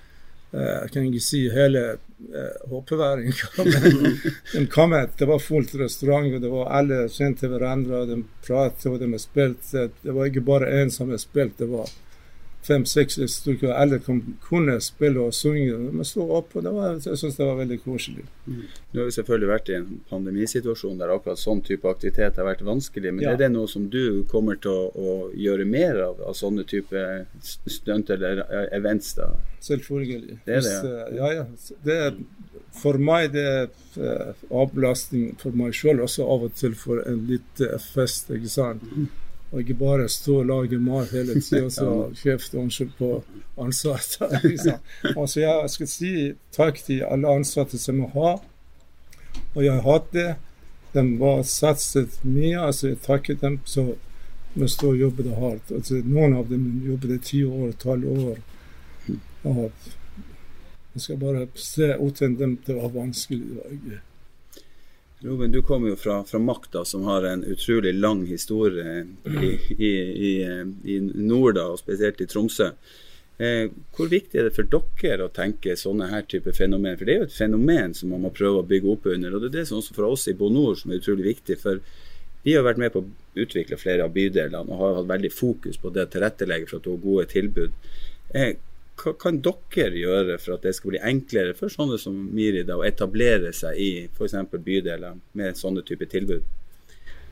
eh, 0.54 0.82
Jeg 0.84 0.92
kan 0.94 1.08
ikke 1.08 1.24
si 1.24 1.42
hele 1.52 1.84
uh, 1.96 2.70
håpeværingen. 2.70 3.34
men 4.54 4.66
de 4.66 4.66
kom 4.72 4.94
et, 4.94 5.18
Det 5.20 5.28
var 5.28 5.44
fullt 5.44 5.76
restaurant, 5.80 6.34
og 6.34 6.42
det 6.42 6.52
var 6.52 6.74
alle 6.80 7.06
kjente 7.10 7.50
hverandre. 7.52 8.02
og 8.02 8.08
De 8.08 8.22
pratet 8.48 8.92
og 8.92 9.00
de 9.00 9.20
spilte. 9.20 9.90
Det 10.04 10.16
var 10.16 10.26
ikke 10.32 10.46
bare 10.46 10.72
én 10.82 10.94
som 10.94 11.12
spilte, 11.18 11.64
det 11.66 11.72
var 11.72 11.90
fem-seks 12.66 13.20
stykker. 13.32 13.72
Alle 13.78 14.00
kom, 14.04 14.20
kunne 14.48 14.80
spille 14.84 15.22
og 15.22 15.34
synge. 15.38 15.78
De 15.94 16.06
sto 16.08 16.26
opp, 16.34 16.56
og 16.58 16.66
det 16.66 16.74
var, 16.74 16.96
jeg 17.04 17.20
syns 17.22 17.38
det 17.40 17.46
var 17.48 17.60
veldig 17.62 17.78
koselig. 17.84 18.26
Nå 18.48 19.00
har 19.02 19.10
vi 19.10 19.16
selvfølgelig 19.18 19.50
vært 19.52 19.70
i 19.70 19.78
en 19.80 19.88
pandemisituasjon 20.10 20.98
der 21.02 21.14
akkurat 21.16 21.42
sånn 21.42 21.62
type 21.66 21.90
aktivitet 21.90 22.40
har 22.42 22.48
vært 22.50 22.64
vanskelig. 22.66 23.14
Men 23.14 23.24
Ja. 23.28 23.34
er 23.34 23.38
det 23.44 23.52
noe 23.54 23.68
som 23.72 23.90
du 23.90 24.24
kommer 24.32 24.58
til 24.62 24.72
å, 24.72 24.90
å 24.96 25.16
gjøre 25.34 25.66
mer 25.70 26.02
av, 26.08 26.22
av 26.26 26.34
sånne 26.38 26.66
type 26.68 27.06
stunt 27.42 28.10
eller 28.10 28.44
events? 28.76 29.14
da? 29.16 29.32
Selvfølgelig. 29.62 30.40
Det 30.46 30.58
er 30.58 30.62
det, 30.62 30.64
Hvis, 30.64 30.84
eh, 30.84 31.16
ja, 31.18 31.32
ja. 31.34 31.46
Det 31.86 32.00
er, 32.08 32.18
for 32.76 32.98
meg 33.00 33.32
det 33.34 33.44
er 33.48 33.70
eh, 33.98 34.34
avlastning 34.52 35.36
for 35.40 35.56
meg 35.56 35.74
sjøl, 35.74 36.02
også 36.04 36.26
av 36.28 36.44
og 36.50 36.56
til 36.60 36.74
for 36.76 37.02
en 37.08 37.22
litt 37.30 37.62
eh, 37.64 37.78
fest. 37.94 38.30
ikke 38.36 38.52
sant? 38.52 38.84
Og 39.52 39.62
ikke 39.62 39.78
bare 39.80 40.08
stå 40.10 40.40
og 40.42 40.50
lage 40.50 40.80
mat 40.82 41.14
hele 41.16 41.40
tida 41.46 41.86
og 41.86 42.16
kjefte 42.20 42.60
unnskyld 42.60 42.96
på 42.98 43.12
ansatte. 43.62 44.30
Liksom. 44.44 44.82
Altså, 45.16 45.40
jeg 45.40 45.70
skal 45.76 45.92
si 45.92 46.16
takk 46.56 46.82
til 46.84 47.06
alle 47.08 47.38
ansatte 47.40 47.80
som 47.80 48.02
jeg 48.02 48.12
har, 48.16 48.42
og 49.54 49.64
jeg 49.64 49.72
har 49.74 49.86
hatt 49.86 50.12
det. 50.16 50.34
De 50.96 51.04
var 51.20 51.42
satset 51.44 52.20
mye, 52.24 52.60
altså 52.60 52.94
jeg 52.94 53.02
takket 53.04 53.42
dem. 53.42 53.60
Så 53.66 53.94
men 54.56 54.70
står 54.70 54.94
og 54.94 55.00
jobbet 55.00 55.32
hardt. 55.36 55.72
Altså, 55.76 56.00
noen 56.08 56.38
av 56.40 56.48
dem 56.48 56.68
jobbet 56.88 57.18
i 57.18 57.22
ti 57.30 57.42
år, 57.44 57.74
tolv 57.80 58.08
år. 58.08 58.38
Og 59.44 59.72
jeg 60.96 61.04
skal 61.04 61.18
bare 61.20 61.48
se 61.60 61.90
uten 62.00 62.38
dem, 62.40 62.54
det 62.68 62.76
var 62.78 62.94
vanskelig. 62.94 63.42
Det 63.50 63.58
var 63.58 64.04
Robin, 65.24 65.52
du 65.52 65.62
kommer 65.62 65.90
jo 65.90 65.96
fra, 65.96 66.24
fra 66.28 66.40
Makta, 66.40 66.84
som 66.86 67.04
har 67.08 67.24
en 67.24 67.44
utrolig 67.44 67.94
lang 67.94 68.26
historie 68.28 69.06
i, 69.24 69.52
i, 69.78 69.92
i, 70.30 70.32
i 70.84 71.00
nord, 71.00 71.56
da, 71.56 71.70
og 71.72 71.80
spesielt 71.80 72.20
i 72.22 72.28
Tromsø. 72.30 72.72
Eh, 73.38 73.68
hvor 73.96 74.08
viktig 74.12 74.40
er 74.40 74.48
det 74.48 74.56
for 74.56 74.68
dere 74.72 75.26
å 75.28 75.34
tenke 75.36 75.76
sånne 75.80 76.08
her 76.12 76.28
type 76.30 76.54
fenomen? 76.56 76.96
For 76.96 77.08
det 77.08 77.16
er 77.16 77.24
jo 77.24 77.30
et 77.30 77.36
fenomen 77.36 77.96
som 77.98 78.14
man 78.14 78.24
må 78.24 78.32
prøve 78.36 78.62
å 78.62 78.68
bygge 78.68 78.92
opp 78.94 79.08
under. 79.12 79.36
Og 79.36 79.44
det 79.44 79.50
er 79.52 79.58
det 79.60 79.66
som 79.72 79.80
også 79.82 79.96
for 79.98 80.08
oss 80.08 80.28
i 80.32 80.36
Bonor 80.40 80.78
som 80.80 80.92
er 80.92 81.02
utrolig 81.02 81.28
viktig. 81.32 81.58
For 81.64 81.82
vi 82.46 82.54
har 82.56 82.64
vært 82.68 82.80
med 82.80 82.94
på 82.94 83.04
å 83.04 83.42
utvikle 83.44 83.80
flere 83.82 84.06
av 84.06 84.14
bydelene 84.16 84.70
og 84.70 84.84
har 84.84 85.00
hatt 85.02 85.12
veldig 85.12 85.34
fokus 85.34 85.80
på 85.82 85.92
det 85.92 86.06
å 86.06 86.12
tilrettelegge 86.14 86.70
for 86.70 86.80
at 86.80 86.88
du 86.88 86.94
har 86.94 87.04
gode 87.04 87.28
tilbud. 87.34 87.76
Eh, 88.36 88.56
hva 88.96 89.14
kan 89.20 89.42
dere 89.44 90.00
gjøre 90.00 90.38
for 90.42 90.56
at 90.56 90.66
det 90.66 90.76
skal 90.78 90.94
bli 90.94 91.02
enklere 91.04 91.56
for 91.58 91.72
sånne 91.72 91.98
som 92.02 92.16
Mirida 92.36 92.78
å 92.78 92.86
etablere 92.88 93.52
seg 93.56 93.80
i 93.80 93.90
f.eks. 94.08 94.38
bydeler 94.56 95.18
med 95.36 95.60
sånne 95.60 95.84
type 95.88 96.08
tilbud? 96.12 96.46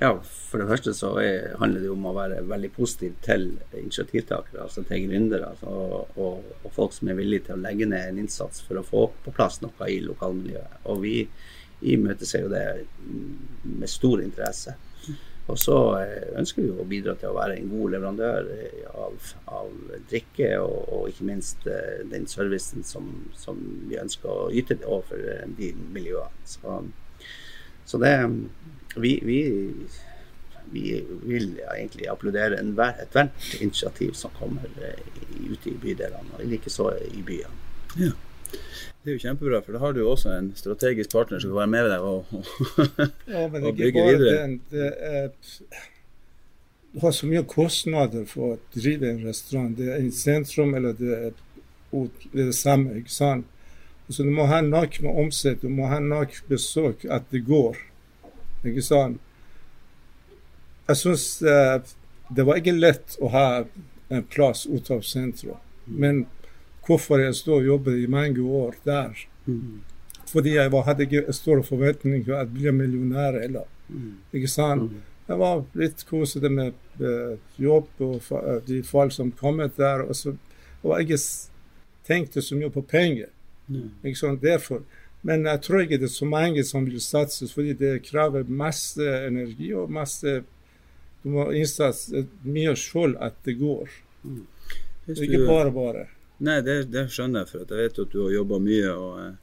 Ja, 0.01 0.17
For 0.23 0.59
det 0.59 0.67
første 0.67 0.91
så 0.97 1.13
er, 1.21 1.53
handler 1.61 1.85
det 1.85 1.91
om 1.93 2.05
å 2.09 2.15
være 2.15 2.41
veldig 2.49 2.71
positiv 2.75 3.13
til 3.23 3.45
initiativtakere, 3.77 4.65
altså 4.65 4.83
til 4.87 5.05
gründere. 5.07 5.53
Altså, 5.53 5.69
og, 5.69 6.17
og, 6.19 6.55
og 6.63 6.73
folk 6.75 6.95
som 6.95 7.11
er 7.11 7.19
villige 7.19 7.47
til 7.47 7.55
å 7.55 7.63
legge 7.63 7.87
ned 7.87 8.09
en 8.09 8.23
innsats 8.25 8.65
for 8.67 8.81
å 8.81 8.87
få 8.87 9.05
på 9.23 9.35
plass 9.37 9.61
noe 9.63 9.89
i 9.89 10.01
lokalmiljøet. 10.03 10.81
Og 10.91 11.03
vi 11.05 11.15
imøteser 11.93 12.43
jo 12.43 12.51
det 12.51 12.65
med 13.63 13.91
stor 13.91 14.23
interesse. 14.23 14.75
Og 15.51 15.57
så 15.59 15.77
ønsker 16.39 16.63
vi 16.63 16.69
å 16.71 16.85
bidra 16.87 17.17
til 17.19 17.33
å 17.33 17.35
være 17.35 17.57
en 17.57 17.71
god 17.71 17.95
leverandør 17.95 18.45
av, 18.95 19.31
av 19.51 19.73
drikke, 20.07 20.53
og, 20.63 20.77
og, 20.87 21.09
ikke 21.11 21.27
minst 21.27 21.67
den 22.11 22.29
servicen 22.31 22.85
som, 22.87 23.09
som, 23.35 23.59
vi 23.89 23.99
ønsker 23.99 24.31
å 24.31 24.47
yte 24.55 24.79
overfor 24.85 25.51
de 25.59 25.73
miljøene. 25.91 26.47
Så, 26.47 26.79
så 27.83 27.99
det 27.99 28.15
vi, 28.95 29.17
vi 29.27 29.41
vi 30.73 31.03
vil 31.23 31.59
egentlig 31.75 32.07
applaudere 32.09 32.57
ethvert 33.03 33.61
initiativ 33.61 34.15
som 34.17 34.31
kommer 34.39 34.69
ute 35.49 35.69
i 35.69 35.77
bydelene, 35.81 36.39
og 36.39 36.45
likeså 36.49 36.89
i 37.11 37.21
byene. 37.25 37.59
Ja. 37.99 38.13
Det 39.03 39.11
er 39.11 39.17
jo 39.17 39.23
kjempebra, 39.25 39.59
for 39.59 39.75
da 39.75 39.79
har 39.81 39.93
du 39.93 39.99
jo 39.99 40.11
også 40.13 40.31
en 40.31 40.53
strategisk 40.55 41.11
partner 41.11 41.41
som 41.43 41.51
kan 41.51 41.57
være 41.57 41.71
med 41.73 41.89
deg 41.91 42.05
og, 42.07 42.35
ja, 43.33 43.47
men 43.51 43.65
og 43.67 43.75
bygge 43.75 44.03
videre. 44.07 44.35
Det, 44.47 44.61
det 44.71 44.91
er, 45.09 45.81
du 46.93 47.01
har 47.01 47.11
så 47.11 47.27
mye 47.27 47.41
kostnader 47.49 48.23
for 48.29 48.53
å 48.53 48.59
drive 48.75 49.09
en 49.09 49.25
restaurant. 49.27 49.73
Det 49.75 49.89
er 49.91 50.05
i 50.05 50.11
sentrum 50.13 50.71
eller 50.77 50.95
det 50.95 51.17
er, 51.17 51.33
det, 51.91 52.45
er 52.45 52.55
samme. 52.55 52.95
ikke 53.01 53.11
sant? 53.11 53.49
Så 54.07 54.23
du 54.23 54.31
må 54.31 54.45
ha 54.47 54.61
nok 54.63 54.99
med 55.01 55.19
omsett, 55.25 55.63
du 55.63 55.73
må 55.73 55.87
ha 55.91 55.97
nok 56.03 56.37
besøk 56.47 57.03
at 57.11 57.25
det 57.33 57.43
går. 57.47 57.79
ikke 58.63 58.85
sant? 58.85 59.19
Jeg 60.87 60.99
syns 60.99 61.25
eh, 61.41 61.81
det 62.35 62.45
var 62.47 62.59
ikke 62.61 62.75
lett 62.77 63.17
å 63.19 63.31
ha 63.33 63.47
en 64.13 64.25
plass 64.31 64.63
ut 64.69 64.91
av 64.93 65.03
sentrum. 65.07 65.59
Men 65.87 66.25
hvorfor 66.87 67.21
jeg 67.23 67.35
stod 67.35 67.61
og 67.61 67.65
jobber 67.65 67.97
i 67.97 68.07
mange 68.07 68.43
år 68.43 68.75
der? 68.85 69.25
Mm. 69.45 69.81
Fordi 70.31 70.55
jeg 70.55 70.71
var, 70.71 70.85
hadde 70.87 71.03
ikke 71.03 71.33
store 71.35 71.63
forventninger 71.63 72.23
til 72.25 72.35
å 72.35 72.45
bli 72.49 72.71
millionær 72.73 73.39
heller. 73.41 73.67
Mm. 73.89 74.15
Ikke 74.33 74.49
sant? 74.51 74.89
Mm. 74.89 75.09
Jeg 75.27 75.39
var 75.39 75.61
litt 75.79 76.03
kosete 76.09 76.49
med 76.51 76.73
uh, 76.99 77.35
jobb 77.61 78.01
og 78.03 78.31
uh, 78.31 78.57
de 78.67 78.81
folk 78.83 79.13
som 79.15 79.31
kom 79.31 79.61
der. 79.77 80.03
og 80.03 80.15
så 80.15 80.35
var 80.83 80.99
jeg 80.99 81.19
tenkte 82.07 82.41
så 82.41 82.57
mye 82.59 82.71
på 82.73 82.81
penger. 82.81 83.29
Ikke 84.03 84.19
sant? 84.19 84.41
Derfor. 84.41 84.83
Men 85.23 85.45
jeg 85.47 85.61
tror 85.63 85.85
ikke 85.85 86.01
det 86.01 86.09
er 86.09 86.17
så 86.17 86.25
mange 86.27 86.63
som 86.67 86.85
vil 86.85 86.99
satse, 87.01 87.47
fordi 87.47 87.73
det 87.79 88.01
krever 88.03 88.43
masse 88.43 89.05
energi 89.27 89.71
og 89.73 89.91
masse 89.91 90.41
du 91.23 91.29
må 91.31 91.45
innse 91.55 91.87
mye 92.43 92.73
sjøl 92.75 93.15
at 93.23 93.37
det 93.47 93.55
går. 93.61 93.91
Mm. 94.27 94.41
Ikke 95.13 95.45
bare 95.47 95.71
bare. 95.71 96.03
Nei, 96.43 96.59
det, 96.65 96.75
det, 96.91 97.07
skjønner 97.13 97.43
jeg, 97.43 97.51
for 97.51 97.63
jeg 97.63 97.79
vet 97.79 98.03
at 98.03 98.11
du 98.11 98.19
har 98.25 98.35
jobba 98.35 98.59
mye. 98.59 98.91
og 98.91 99.17
eh, 99.21 99.33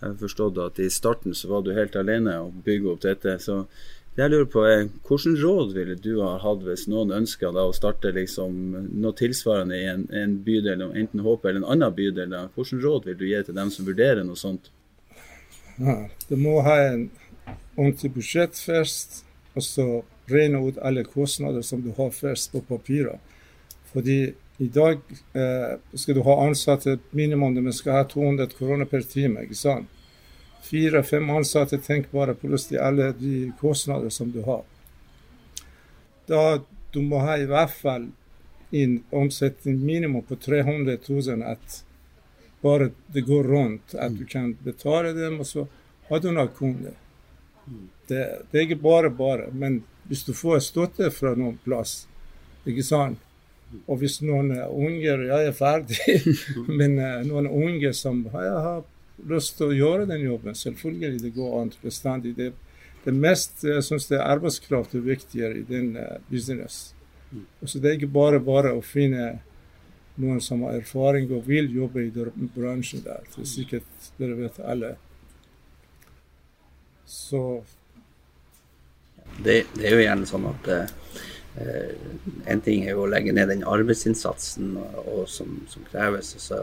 Jeg 0.00 0.06
har 0.08 0.18
forstått 0.24 0.60
at 0.64 0.82
i 0.82 0.90
starten 0.90 1.36
så 1.36 1.50
var 1.52 1.64
du 1.64 1.72
helt 1.76 1.96
alene 1.96 2.36
å 2.42 2.50
bygge 2.50 2.94
opp 2.94 3.02
dette. 3.06 3.38
så 3.38 3.64
det 4.16 4.24
jeg 4.24 4.32
lurer 4.32 4.48
på 4.50 4.64
er, 4.66 4.88
Hvilke 5.06 5.36
råd 5.38 5.74
ville 5.76 5.94
du 5.94 6.10
ha 6.18 6.32
hatt 6.42 6.64
hvis 6.66 6.88
noen 6.90 7.14
ønsker 7.14 7.54
da, 7.54 7.68
å 7.68 7.76
starte 7.76 8.10
liksom, 8.16 8.56
noe 8.90 9.14
tilsvarende 9.16 9.78
i 9.78 9.86
en, 9.92 10.08
en 10.10 10.34
bydel, 10.44 10.82
enten 10.90 11.22
Håp 11.22 11.46
eller 11.46 11.62
en 11.62 11.70
annen 11.76 11.94
bydel? 11.94 12.34
Da. 12.34 12.42
Hvilke 12.56 12.80
råd 12.82 13.06
vil 13.06 13.18
du 13.20 13.26
gi 13.28 13.42
til 13.46 13.56
dem 13.56 13.70
som 13.70 13.86
vurderer 13.86 14.26
noe 14.26 14.40
sånt? 14.40 14.72
Ja, 15.78 16.02
du 16.28 16.36
må 16.36 16.58
ha 16.66 16.76
en 16.90 17.06
ordentlig 17.76 18.16
budsjett 18.18 18.58
først. 18.58 19.24
og 19.54 19.62
så 19.66 19.84
regne 20.30 20.60
ut 20.62 20.76
alle 20.78 21.02
kostnader 21.04 21.62
som 21.66 21.80
du 21.82 21.90
har 21.96 22.10
først 22.14 22.52
på 22.52 22.60
papiret. 22.68 23.18
Fordi 23.92 24.32
i 24.60 24.68
dag 24.68 24.98
eh, 25.32 25.78
skal 25.96 26.14
du 26.14 26.20
ha 26.26 26.34
ansatte 26.44 26.98
minimum 27.16 27.54
de 27.56 27.72
skal 27.72 27.92
ha 27.92 28.04
200 28.04 28.46
kroner 28.58 28.84
per 28.84 29.06
time. 29.08 29.46
ikke 29.46 29.56
sant? 29.56 29.88
Fire-fem 30.62 31.30
ansatte, 31.32 31.78
tenk 31.80 32.10
bare 32.12 32.34
plutselig 32.36 32.80
alle 32.84 33.12
de 33.16 33.52
kostnader 33.60 34.12
som 34.12 34.28
du 34.30 34.42
har. 34.44 34.66
Da 36.28 36.60
du 36.92 37.00
må 37.02 37.22
ha 37.24 37.38
i 37.40 37.46
hvert 37.48 37.72
fall 37.72 38.10
en 38.70 38.98
omsetning 39.10 39.80
minimum 39.80 40.26
på 40.28 40.36
300 40.36 40.98
000 41.08 41.42
at 41.42 41.80
bare 42.60 42.90
det 43.06 43.24
går 43.24 43.48
rundt, 43.48 43.94
at 43.94 44.12
du 44.18 44.26
kan 44.28 44.52
betale 44.60 45.14
dem, 45.16 45.40
og 45.40 45.46
så 45.46 45.64
har 46.10 46.20
du 46.20 46.28
noen 46.30 46.52
kunder. 46.52 47.00
Det, 48.06 48.20
det, 48.50 48.58
er 48.58 48.66
ikke 48.66 48.82
bare 48.84 49.10
bare, 49.10 49.48
men 49.56 49.80
hvis 50.10 50.26
du 50.28 50.34
får 50.36 50.60
støtte 50.68 51.08
fra 51.14 51.32
noen 51.38 51.56
plass, 51.64 52.04
ikke 52.68 52.84
sant. 52.84 53.24
Og 53.86 54.00
hvis 54.00 54.20
noen 54.24 54.50
er 54.56 54.70
unger 54.70 55.20
Jeg 55.28 55.46
er 55.46 55.54
ferdig, 55.54 55.98
men 56.80 56.96
uh, 56.98 57.20
noen 57.26 57.46
unge 57.46 57.92
som 57.94 58.24
jeg 58.26 58.54
har 58.66 58.82
lyst 59.30 59.58
til 59.58 59.70
å 59.70 59.76
gjøre 59.76 60.08
den 60.08 60.24
jobben, 60.24 60.56
selvfølgelig 60.56 61.20
det 61.22 61.34
går 61.36 61.58
an 61.60 61.72
bestandig. 61.82 62.34
Det, 62.38 62.52
det 63.04 63.14
mest 63.14 63.64
jeg 63.66 63.84
synes 63.86 64.08
det 64.10 64.18
er 64.18 64.26
arbeidskraft 64.26 64.96
er 64.96 65.04
viktigere 65.06 65.60
i 65.60 65.66
den 65.68 65.92
uh, 65.98 66.18
business. 66.32 66.90
Så 67.62 67.78
det 67.78 67.90
er 67.90 67.98
ikke 68.00 68.10
bare 68.10 68.40
bare 68.42 68.72
å 68.74 68.82
finne 68.82 69.36
noen 70.20 70.40
som 70.42 70.64
har 70.66 70.80
erfaring 70.80 71.30
og 71.32 71.46
vil 71.48 71.70
jobbe 71.72 72.02
i 72.04 72.10
den 72.14 72.50
bransjen 72.54 73.04
der. 73.04 73.22
Det 73.30 73.44
er 73.44 73.50
sikkert 73.50 74.08
dere 74.18 74.38
vet 74.38 74.58
alle. 74.64 74.96
Så 77.06 77.62
det, 79.44 79.64
det, 79.76 79.86
er 79.86 79.94
jo 79.94 80.02
gjerne 80.02 80.28
sånn 80.28 80.48
at 80.50 80.68
eh, 80.70 80.92
en 81.58 82.60
ting 82.62 82.84
er 82.86 82.94
jo 82.94 83.02
å 83.04 83.10
legge 83.10 83.32
ned 83.34 83.50
den 83.50 83.64
arbeidsinnsatsen 83.66 84.76
som, 85.26 85.56
som, 85.68 85.86
kreves. 85.90 86.30
Så 86.38 86.56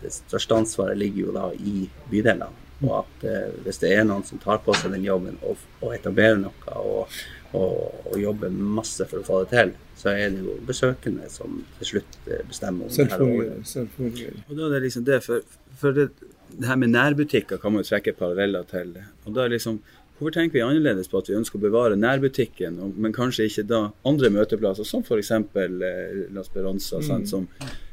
det 0.00 0.12
største 0.14 0.56
ansvaret 0.56 0.98
ligger 0.98 1.26
jo 1.26 1.34
da 1.36 1.50
i 1.52 1.86
bydelene. 2.10 2.48
Og 2.82 2.96
at 3.02 3.26
eh, 3.28 3.52
hvis 3.62 3.78
det 3.82 3.92
er 3.94 4.06
noen 4.08 4.24
som 4.26 4.40
tar 4.42 4.58
på 4.64 4.74
seg 4.74 4.94
den 4.94 5.06
jobben 5.06 5.38
og, 5.46 5.60
og 5.80 5.94
etablerer 5.94 6.40
noe 6.40 6.74
og, 6.80 7.14
og, 7.54 7.76
og, 8.08 8.16
jobber 8.18 8.50
masse 8.50 9.06
for 9.10 9.22
å 9.22 9.26
få 9.26 9.42
det 9.44 9.52
til, 9.52 9.72
så 9.98 10.14
er 10.16 10.34
det 10.34 10.42
jo 10.42 10.56
besøkende 10.66 11.30
som 11.30 11.60
til 11.78 11.92
slutt 11.92 12.18
eh, 12.26 12.42
bestemmer 12.48 12.88
om 12.88 12.94
Selvfølgelig. 12.96 13.64
Selvfølgelig. 13.70 14.44
Og 14.48 14.54
da 14.58 14.66
er 14.66 14.74
det 14.74 14.84
liksom 14.88 15.06
det, 15.06 15.20
for, 15.26 15.58
for 15.78 15.98
det, 15.98 16.08
det, 16.50 16.66
her 16.66 16.80
med 16.80 16.94
nærbutikker 16.96 17.62
kan 17.62 17.74
man 17.74 17.84
jo 17.84 17.92
trekke 17.92 18.16
paralleller 18.18 18.66
til. 18.72 18.96
Og 19.26 19.36
da 19.36 19.44
er 19.44 19.54
liksom 19.54 19.78
Hvorfor 20.22 20.36
tenker 20.36 20.54
vi 20.54 20.60
annerledes 20.62 21.08
på 21.10 21.18
at 21.18 21.26
vi 21.26 21.34
ønsker 21.34 21.58
å 21.58 21.62
bevare 21.64 21.96
nærbutikken, 21.98 22.76
men 22.94 23.14
kanskje 23.14 23.48
ikke 23.48 23.64
da 23.66 23.80
andre 24.06 24.28
møteplasser, 24.30 24.86
som 24.86 25.02
f.eks. 25.02 25.32
Eh, 25.34 26.20
La 26.30 26.44
Speranza? 26.46 27.00
Mm. 27.02 27.24
Som, 27.26 27.48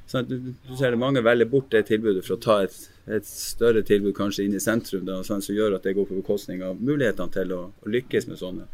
sant, 0.06 0.30
du, 0.30 0.52
du, 0.54 0.76
ser 0.78 0.94
det 0.94 1.00
Mange 1.02 1.24
velger 1.26 1.50
bort 1.50 1.72
det 1.74 1.88
tilbudet 1.88 2.22
for 2.28 2.36
å 2.36 2.44
ta 2.44 2.60
et, 2.68 2.76
et 3.10 3.26
større 3.26 3.82
tilbud 3.82 4.14
kanskje 4.20 4.46
inn 4.46 4.54
i 4.54 4.62
sentrum, 4.62 5.08
da, 5.10 5.24
sant, 5.26 5.48
som 5.48 5.58
gjør 5.58 5.80
at 5.80 5.90
det 5.90 5.96
går 5.98 6.06
på 6.12 6.20
bekostning 6.20 6.62
av 6.68 6.78
mulighetene 6.78 7.34
til 7.34 7.56
å, 7.58 7.64
å 7.74 7.96
lykkes 7.98 8.30
med 8.30 8.42
sånne. 8.44 8.70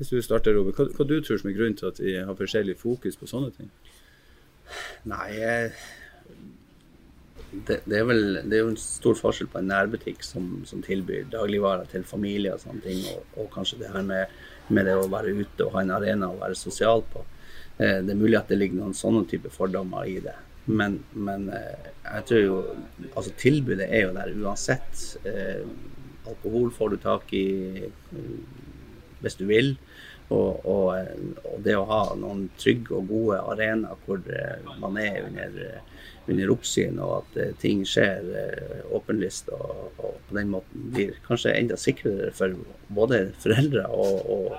Hvis 0.00 0.10
du 0.10 0.18
starter, 0.18 0.58
Robert, 0.58 0.74
hva, 0.74 0.88
hva 0.90 1.06
du 1.06 1.20
tror 1.22 1.38
som 1.38 1.52
er 1.52 1.54
grunnen 1.60 1.78
til 1.78 1.92
at 1.92 2.02
vi 2.02 2.16
har 2.18 2.40
forskjellig 2.42 2.74
fokus 2.80 3.20
på 3.20 3.30
sånne 3.30 3.54
ting? 3.54 3.70
Nei, 5.06 5.30
det, 7.66 7.80
det, 7.86 7.98
er 7.98 8.08
vel 8.08 8.24
det 8.42 8.58
er 8.58 8.64
jo 8.64 8.72
en 8.72 8.80
stor 8.80 9.16
forskjell 9.18 9.48
på 9.52 9.60
en 9.60 9.70
nærbutikk 9.70 10.24
som, 10.26 10.48
som 10.68 10.82
tilbyr 10.84 11.30
dagligvarer 11.32 11.88
til 11.90 12.04
familie 12.06 12.54
og 12.54 12.62
sånne 12.62 12.84
ting, 12.84 13.00
og, 13.14 13.24
og 13.40 13.48
kanskje 13.54 13.80
det 13.82 13.92
her 13.94 14.04
med, 14.06 14.34
med, 14.68 14.88
det 14.88 14.96
å 14.98 15.08
være 15.12 15.34
ute 15.36 15.66
og 15.66 15.76
ha 15.76 15.84
en 15.84 15.94
arena 15.96 16.30
å 16.32 16.40
være 16.40 16.58
sosial 16.58 17.04
på. 17.12 17.24
Eh, 17.78 18.02
det 18.04 18.12
er 18.12 18.20
mulig 18.20 18.38
at 18.40 18.52
det 18.52 18.60
ligger 18.60 18.82
noen 18.82 18.96
sånne 18.96 19.24
type 19.30 19.52
fordommer 19.54 20.08
i 20.10 20.18
det. 20.24 20.36
Men, 20.66 20.98
men 21.14 21.48
eh, 21.54 21.90
jeg 22.02 22.24
tror 22.28 22.40
jo 22.42 22.56
Altså, 23.12 23.32
tilbudet 23.38 23.86
er 23.86 24.08
jo 24.08 24.14
der 24.16 24.32
uansett. 24.42 25.02
Eh, 25.24 25.62
alkohol 26.26 26.72
får 26.74 26.92
du 26.92 26.96
tak 27.02 27.32
i 27.38 27.46
eh, 27.86 28.32
hvis 29.22 29.38
du 29.38 29.46
vil. 29.48 29.76
Og, 30.28 30.66
og, 30.66 30.88
og, 31.44 31.58
det 31.62 31.76
å 31.78 31.84
ha 31.86 32.00
noen 32.18 32.48
trygge 32.58 32.96
og 32.96 33.10
gode 33.10 33.38
arenaer 33.52 34.00
hvor 34.06 34.24
eh, 34.26 34.72
man 34.82 34.98
er 34.98 35.20
under, 35.28 35.60
under 36.26 36.50
oppsyn, 36.50 36.98
og 36.98 37.12
at 37.20 37.38
uh, 37.38 37.52
ting 37.62 37.84
skjer 37.86 38.26
åpenlyst, 38.96 39.52
og, 39.54 39.92
og, 40.00 40.18
på 40.26 40.38
den 40.38 40.50
måten 40.56 40.90
blir 40.96 41.14
kanskje 41.28 41.54
enda 41.54 41.78
sikrere 41.78 42.32
for 42.34 42.58
både 42.88 43.28
foreldre 43.38 43.86
og 43.94 44.50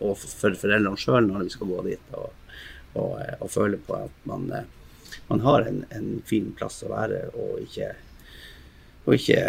for 0.00 0.58
foreldrene 0.58 0.98
sjøl 0.98 1.28
når 1.28 1.46
de 1.46 1.54
skal 1.54 1.70
gå 1.70 1.86
dit, 1.86 2.12
og, 2.18 3.46
føle 3.50 3.78
på 3.86 3.94
at 3.94 4.26
man, 4.26 4.50
man 5.30 5.46
har 5.46 5.68
en, 5.70 5.84
en 5.94 6.10
fin 6.26 6.50
plass 6.58 6.82
å 6.82 6.90
være, 6.90 7.28
og 7.38 7.62
ikke 7.62 7.92
og 9.06 9.16
ikke 9.16 9.40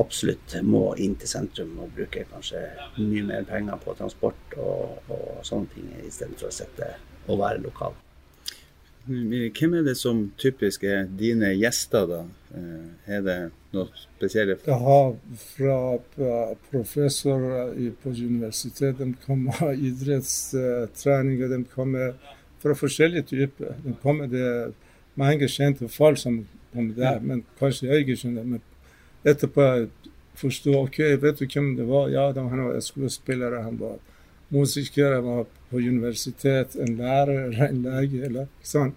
absolutt 0.00 0.56
må 0.64 0.82
inn 0.96 1.14
til 1.20 1.30
sentrum 1.30 1.76
og 1.84 1.92
bruke 1.96 2.24
kanskje 2.32 2.64
mye 2.96 3.24
mer 3.28 3.46
penger 3.48 3.80
på 3.84 3.94
transport 3.98 4.56
og, 4.56 4.98
og 5.12 5.40
sånne 5.46 5.74
ting, 5.74 5.88
istedenfor 6.08 6.48
å 6.48 6.54
sitte 6.60 6.92
og 7.28 7.42
være 7.42 7.64
lokal. 7.66 7.96
Hvem 9.08 9.74
er 9.78 9.84
det 9.86 9.94
som 9.96 10.26
typisk 10.36 10.82
er 10.84 11.06
dine 11.18 11.54
gjester, 11.56 12.04
da? 12.08 12.18
Eh, 12.52 13.14
er 13.16 13.22
det 13.24 13.36
noe 13.72 13.86
spesielt? 13.96 14.66
Jeg 14.68 14.80
har 14.82 15.14
fra 15.54 15.78
professorer 16.68 17.72
på 18.02 18.12
universitetet, 18.12 19.00
de 19.00 19.14
kommer 19.24 19.72
idrettstreninger, 19.90 21.48
de 21.54 21.62
kommer 21.72 22.18
fra 22.60 22.76
forskjellige 22.76 23.30
typer. 23.32 23.78
De 23.84 23.96
kommer 24.02 24.28
det 24.28 24.74
mange 25.16 25.48
kjente 25.48 25.88
folk 25.88 26.20
som 26.20 26.42
kommer 26.74 26.94
der, 26.98 27.20
men 27.24 27.46
kanskje 27.58 27.88
jeg 27.88 28.04
ikke 28.04 28.18
skjønner. 28.20 28.44
Men 28.44 28.67
etterpå 29.24 29.88
forstå 30.38 30.74
ok, 30.84 30.98
vet 31.22 31.40
du 31.40 31.46
hvem 31.46 31.72
det 31.76 31.86
var? 31.88 32.08
Ja, 32.12 32.30
var 32.32 32.48
han 32.48 32.64
var 32.64 32.80
skuespiller. 32.80 33.58
Han 33.62 33.78
var 33.78 33.98
musiker, 34.48 35.14
han 35.14 35.24
var 35.24 35.46
på 35.70 35.76
universitet, 35.76 36.76
en 36.76 36.96
lærer 36.96 37.58
en 37.68 37.82
lege. 37.82 38.24
eller 38.26 38.48
sånn. 38.62 38.94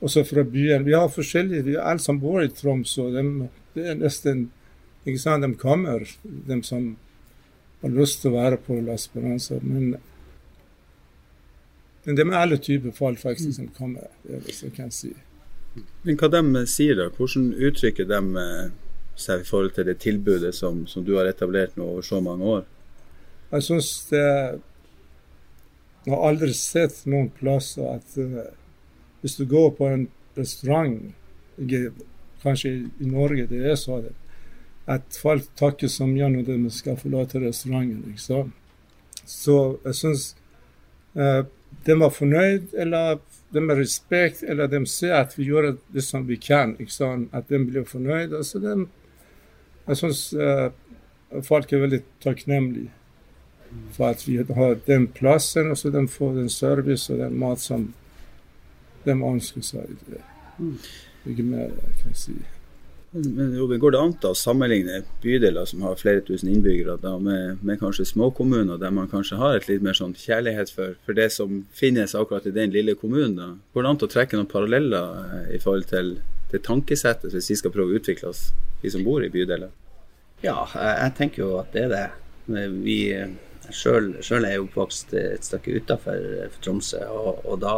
Også 0.00 0.24
fra 0.28 0.44
byen. 0.44 0.84
Vi 0.84 0.92
har 0.92 1.08
forskjellige, 1.08 1.62
vi 1.62 1.76
Alle 1.76 1.98
som 1.98 2.20
bor 2.20 2.42
i 2.42 2.48
Tromsø, 2.52 3.08
de, 3.14 3.48
det 3.74 3.88
er 3.88 3.96
nesten 3.96 4.50
ikke 5.06 5.22
sant, 5.22 5.42
De 5.42 5.54
kommer, 5.54 6.04
de 6.22 6.62
som 6.62 6.96
har 7.82 7.90
lyst 7.94 8.20
til 8.22 8.32
å 8.32 8.40
være 8.40 8.58
på 8.60 8.80
La 8.82 8.96
Esperanza. 8.98 9.58
Men, 9.62 9.96
men 12.04 12.18
det 12.18 12.26
er 12.26 12.34
alle 12.36 12.58
typer 12.58 12.92
folk 12.92 13.18
faktisk 13.22 13.54
som 13.56 13.68
kommer. 13.68 14.10
det 14.26 14.42
er 14.42 14.64
jeg 14.66 14.74
kan 14.76 14.90
si. 14.90 15.14
Men 16.02 16.18
hva 16.18 16.28
de 16.32 16.66
sier 16.66 16.96
da? 16.98 17.08
Hvordan 17.12 17.52
uttrykker 17.54 18.08
de 18.08 18.20
eh, 18.42 18.68
seg 19.16 19.42
i 19.42 19.48
forhold 19.48 19.74
til 19.76 19.88
det 19.88 19.98
tilbudet 20.02 20.54
som, 20.54 20.84
som 20.86 21.04
du 21.04 21.16
har 21.16 21.28
etablert 21.28 21.76
nå 21.76 21.88
over 21.94 22.06
så 22.06 22.20
mange 22.24 22.44
år? 22.58 22.64
Jeg 23.50 23.62
syns 23.62 23.90
det 24.10 24.26
Jeg 26.06 26.14
har 26.14 26.28
aldri 26.28 26.52
sett 26.54 27.00
noen 27.10 27.32
plasser 27.34 27.88
at 27.96 28.18
uh, 28.20 28.44
hvis 29.20 29.34
du 29.40 29.46
går 29.50 29.72
på 29.74 29.88
en 29.90 30.04
restaurant, 30.36 31.00
kanskje 32.44 32.70
i 33.02 33.08
Norge 33.10 33.48
det 33.50 33.64
er 33.72 33.74
sånn, 33.80 34.12
at 34.86 35.18
folk 35.18 35.48
takker 35.58 35.90
så 35.90 36.06
mye 36.06 36.28
når 36.30 36.46
de 36.46 36.70
skal 36.70 36.98
forlate 37.00 37.42
restauranten. 37.42 38.04
Liksom. 38.12 38.52
Så 39.26 39.56
jeg 39.82 39.98
syns 39.98 40.28
uh, 41.18 41.42
de 41.86 41.98
var 41.98 42.14
fornøyd, 42.14 42.70
eller 42.78 43.18
de 43.50 43.64
har 43.68 43.80
respekt, 43.80 44.44
eller 44.46 44.70
de 44.70 44.84
ser 44.86 45.16
at 45.18 45.34
vi 45.38 45.48
gjør 45.50 45.72
det 45.94 46.04
som 46.06 46.26
vi 46.26 46.38
kan. 46.38 46.76
At 47.32 47.50
de 47.50 47.60
blir 47.64 47.86
fornøyd. 47.86 48.34
altså 48.34 48.62
de 48.62 48.86
jeg 49.86 50.00
syns 50.00 50.22
uh, 50.34 50.68
folk 51.46 51.72
er 51.72 51.84
veldig 51.84 52.02
takknemlige 52.24 52.90
for 53.92 54.08
at 54.08 54.22
vi 54.28 54.36
har 54.36 54.76
den 54.86 55.06
plassen, 55.08 55.70
og 55.70 55.78
så 55.78 55.90
de 55.90 56.06
får 56.08 56.34
den 56.34 56.48
service 56.48 57.12
og 57.12 57.18
den 57.18 57.38
mat 57.38 57.60
som 57.60 57.88
de 59.04 59.14
ønsker 59.14 59.64
seg. 59.64 59.96
Ikke 61.26 61.42
mer, 61.42 61.72
kan 62.00 62.12
jeg 62.12 62.20
si. 62.20 62.36
Men 63.16 63.54
Robin, 63.58 63.80
Går 63.80 63.94
det 63.94 64.00
an 64.00 64.14
å 64.28 64.32
sammenligne 64.36 65.00
bydeler 65.22 65.68
som 65.68 65.84
har 65.86 65.96
flere 65.96 66.20
tusen 66.26 66.50
innbyggere, 66.52 66.98
da, 67.00 67.14
med, 67.22 67.62
med, 67.64 67.78
kanskje 67.80 68.04
småkommuner 68.10 68.80
der 68.80 68.92
man 68.92 69.08
kanskje 69.08 69.38
har 69.40 69.56
et 69.56 69.68
litt 69.70 69.84
mer 69.84 69.96
sånn 69.96 70.12
kjærlighet 70.18 70.72
for, 70.74 70.96
for, 71.06 71.16
det 71.16 71.30
som 71.32 71.62
finnes 71.72 72.16
akkurat 72.18 72.48
i 72.48 72.54
den 72.54 72.74
lille 72.74 72.96
kommunen? 72.98 73.38
Da? 73.38 73.48
Går 73.72 73.86
det 73.86 73.92
an 73.92 74.02
å 74.04 74.10
trekke 74.16 74.40
noen 74.40 74.50
paralleller 74.50 75.22
eh, 75.22 75.54
i 75.56 75.62
forhold 75.62 75.88
til 75.92 76.16
det 76.52 76.62
tankesettet 76.66 77.34
hvis 77.34 77.50
vi 77.52 77.58
skal 77.62 77.74
prøve 77.74 77.94
å 77.94 78.00
utvikle 78.00 78.30
oss, 78.30 78.50
vi 78.82 78.92
som 78.92 79.04
bor 79.06 79.24
i 79.24 79.32
bydeler? 79.32 79.72
Ja, 80.44 80.66
jeg 80.76 81.12
tenker 81.18 81.42
jo 81.42 81.50
at 81.62 81.72
det 81.74 81.86
er 81.86 81.92
det. 81.94 82.06
Vi 82.84 83.00
sjøl 83.74 84.46
er 84.46 84.62
oppvokst 84.62 85.14
et 85.18 85.46
stykke 85.46 85.80
utafor 85.80 86.50
Tromsø, 86.62 87.02
og, 87.10 87.42
og, 87.44 87.58
da 87.64 87.74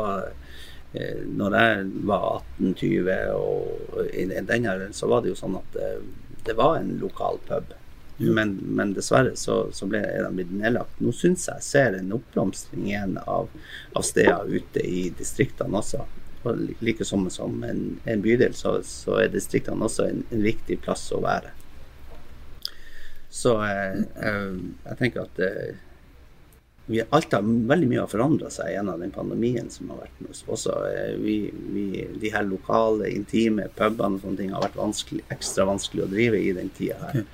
eh, 0.92 1.24
når 1.24 1.56
jeg 1.56 1.90
var 2.10 2.42
18-20 2.60 3.10
og 3.38 4.00
i 4.12 4.26
den 4.28 4.68
her, 4.68 4.88
så 4.92 5.08
var 5.08 5.24
det 5.24 5.32
jo 5.32 5.38
sånn 5.38 5.58
at 5.60 5.76
det, 5.76 5.92
det 6.48 6.56
var 6.58 6.78
en 6.78 6.96
lokal 7.00 7.40
pub. 7.48 7.74
Men, 8.18 8.56
men, 8.74 8.96
dessverre 8.96 9.36
så, 9.38 9.68
så 9.72 9.86
ble, 9.86 10.00
er 10.02 10.24
den 10.26 10.38
blitt 10.40 10.50
nedlagt. 10.50 10.96
Nå 10.98 11.12
syns 11.14 11.46
jeg 11.46 11.62
ser 11.62 11.94
en 11.94 12.16
oppblomstring 12.16 12.88
igjen 12.88 13.14
av, 13.22 13.46
av 13.94 14.06
steder 14.06 14.50
ute 14.50 14.82
i 14.82 15.04
distriktene 15.14 15.78
også. 15.78 16.02
Like 16.56 17.04
som, 17.04 17.26
som 17.30 17.62
en, 17.64 17.82
en 18.04 18.22
bydel, 18.22 18.54
så, 18.54 18.78
så, 18.86 19.18
er 19.22 19.32
distriktene 19.32 19.84
også 19.84 20.08
en, 20.08 20.24
en 20.30 20.44
viktig 20.44 20.80
plass 20.84 21.08
å 21.12 21.22
være. 21.24 21.52
Så 23.28 23.58
jeg, 23.60 24.06
eh, 24.16 24.24
jeg, 24.24 24.56
jeg 24.86 24.98
tenker 25.02 25.26
at 25.26 25.42
eh, 25.44 25.76
vi, 26.88 27.02
alt 27.04 27.34
har 27.36 27.44
veldig 27.44 27.88
mye 27.90 28.00
har 28.00 28.10
forandra 28.10 28.50
seg 28.52 28.72
gjennom 28.72 29.02
den 29.02 29.12
pandemien 29.12 29.68
som 29.70 29.90
har 29.92 30.00
vært 30.06 30.22
med 30.22 30.32
oss. 30.32 30.44
Også 30.48 30.76
eh, 30.88 31.14
vi, 31.20 31.38
vi, 31.74 31.86
de 32.20 32.32
her 32.32 32.48
lokale, 32.48 33.10
intime 33.12 33.68
pubene 33.76 34.16
og 34.16 34.24
sånne 34.24 34.40
ting 34.40 34.54
har 34.56 34.64
vært 34.64 34.80
vanskelig, 34.80 35.26
ekstra 35.34 35.68
vanskelig 35.68 36.06
å 36.06 36.12
drive 36.12 36.40
i 36.40 36.54
den 36.56 36.72
tida 36.76 37.12
her. 37.12 37.26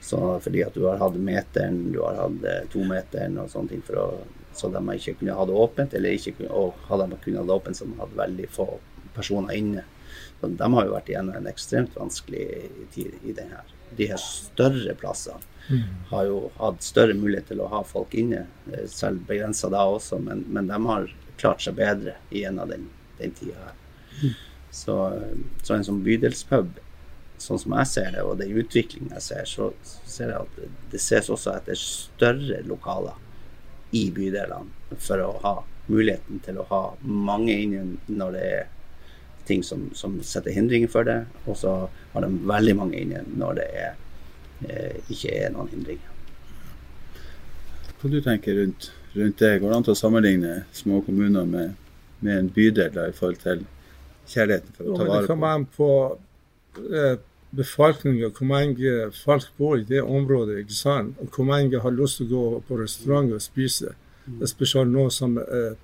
Så 0.00 0.18
fordi 0.40 0.62
at 0.64 0.76
du 0.76 0.86
har 0.88 1.00
hatt 1.00 1.16
meteren, 1.20 1.90
du 1.92 1.98
har 2.00 2.16
hatt 2.22 2.70
tometeren 2.72 3.34
og 3.40 3.50
sånne 3.52 3.74
ting 3.74 3.82
for 3.84 4.00
å, 4.00 4.06
så 4.56 4.70
de 4.72 4.82
ikke 4.96 5.16
kunne 5.20 5.36
ha 5.38 5.46
det 5.46 5.56
åpent, 5.64 5.94
eller 5.94 6.16
ikke 6.16 6.36
kunne, 6.40 6.52
og 6.52 6.86
hadde 6.90 7.10
de 7.12 7.18
kunnet 7.24 7.42
ha 7.42 7.48
det 7.48 7.56
åpent, 7.56 7.78
så 7.78 7.88
de 7.88 7.98
hadde 8.00 8.22
veldig 8.22 8.48
få 8.52 8.68
personer 9.14 9.58
inne. 9.58 9.84
Så 10.40 10.50
de 10.50 10.70
har 10.74 10.86
jo 10.86 10.94
vært 10.94 11.12
igjennom 11.12 11.36
en 11.38 11.50
ekstremt 11.50 11.94
vanskelig 11.98 12.46
tid 12.94 13.14
i 13.22 13.36
den 13.36 13.52
her 13.54 13.76
de 13.96 14.06
her 14.06 14.16
større 14.16 14.94
plassene 14.94 15.40
mm. 15.68 15.82
har 16.10 16.26
jo 16.28 16.40
hatt 16.58 16.82
større 16.84 17.14
mulighet 17.14 17.50
til 17.50 17.62
å 17.62 17.70
ha 17.72 17.82
folk 17.86 18.14
inne, 18.18 18.44
eh, 18.72 18.86
selv 18.90 19.24
begrensa 19.28 19.70
da 19.72 19.84
også, 19.88 20.20
men, 20.22 20.44
men, 20.48 20.70
de 20.70 20.78
har 20.86 21.08
klart 21.40 21.64
seg 21.64 21.78
bedre 21.78 22.16
gjennom 22.34 22.70
den, 22.70 22.86
den 23.18 23.34
tida 23.38 23.56
her. 23.64 23.80
Mm. 24.20 24.36
Så, 24.70 24.96
så, 25.64 25.74
en 25.74 25.86
sånn 25.86 26.04
bydelspub, 26.06 26.78
sånn 27.40 27.58
som 27.58 27.74
jeg 27.80 27.90
ser 27.90 28.12
det, 28.14 28.22
og 28.22 28.38
den 28.38 28.54
utviklingen 28.60 29.16
jeg 29.16 29.26
ser, 29.26 29.48
så, 29.48 29.70
så 29.82 30.12
ser 30.14 30.34
jeg 30.34 30.46
at 30.46 30.78
det 30.92 31.02
ses 31.02 31.30
også 31.32 31.56
etter 31.56 31.78
større 31.80 32.60
lokaler 32.68 33.18
i 33.96 34.10
bydelene 34.14 34.98
for 34.98 35.22
å 35.24 35.30
ha 35.44 35.54
muligheten 35.90 36.42
til 36.44 36.60
å 36.60 36.66
ha 36.70 36.82
mange 37.02 37.56
inn 37.56 37.96
når 38.06 38.36
det 38.36 38.44
er 38.58 38.68
ting 39.48 39.64
som, 39.66 39.88
som, 39.98 40.20
setter 40.22 40.54
hindringer 40.54 40.90
for 40.90 41.06
det. 41.08 41.24
Og 41.50 41.58
så 41.58 41.72
har 42.12 42.24
de 42.24 42.30
veldig 42.46 42.76
mange 42.78 43.00
inne 43.00 43.24
når 43.34 43.58
det 43.58 43.66
er, 43.82 43.96
eh, 44.68 44.96
ikke 45.10 45.34
er 45.34 45.54
noen 45.54 45.70
hindringer. 45.72 46.06
Hva 48.00 48.10
du 48.12 48.20
tenker 48.24 48.56
rundt, 48.60 48.92
rundt 49.16 49.42
det? 49.42 49.56
Går 49.60 49.72
det 49.72 49.78
an 49.78 49.88
til 49.88 49.96
å 49.96 49.98
sammenligne 49.98 50.54
små 50.76 51.02
kommuner 51.06 51.48
med, 51.48 51.74
med 52.20 52.38
en 52.44 52.52
bydel 52.54 52.94
da, 52.94 53.08
i 53.10 53.16
forhold 53.16 53.42
til 53.42 53.66
kjærligheten 54.30 54.76
for 54.76 54.86
å 54.86 54.94
ta 54.94 55.08
vare 55.08 55.10
på? 55.10 55.26
Det 55.26 55.32
kommer 55.32 55.58
an 55.58 55.66
på 55.74 55.90
eh, 57.50 57.56
befolkningen, 57.56 58.30
hvor 58.30 58.46
mange 58.46 59.10
folk 59.24 59.52
bor 59.58 59.76
i 59.76 59.84
det 59.84 60.02
området. 60.02 60.58
ikke 60.58 60.74
sant? 60.74 61.16
Og 61.18 61.28
hvor 61.36 61.44
mange 61.44 61.80
har 61.80 61.90
lyst 61.90 62.16
til 62.16 62.26
å 62.26 62.30
gå 62.30 62.60
på 62.68 62.80
restaurant 62.82 63.32
og 63.32 63.42
spise. 63.42 63.94
Mm. 64.26 64.46
Spesielt 64.46 64.90
nå 64.90 65.08
som 65.10 65.38
eh, 65.38 65.74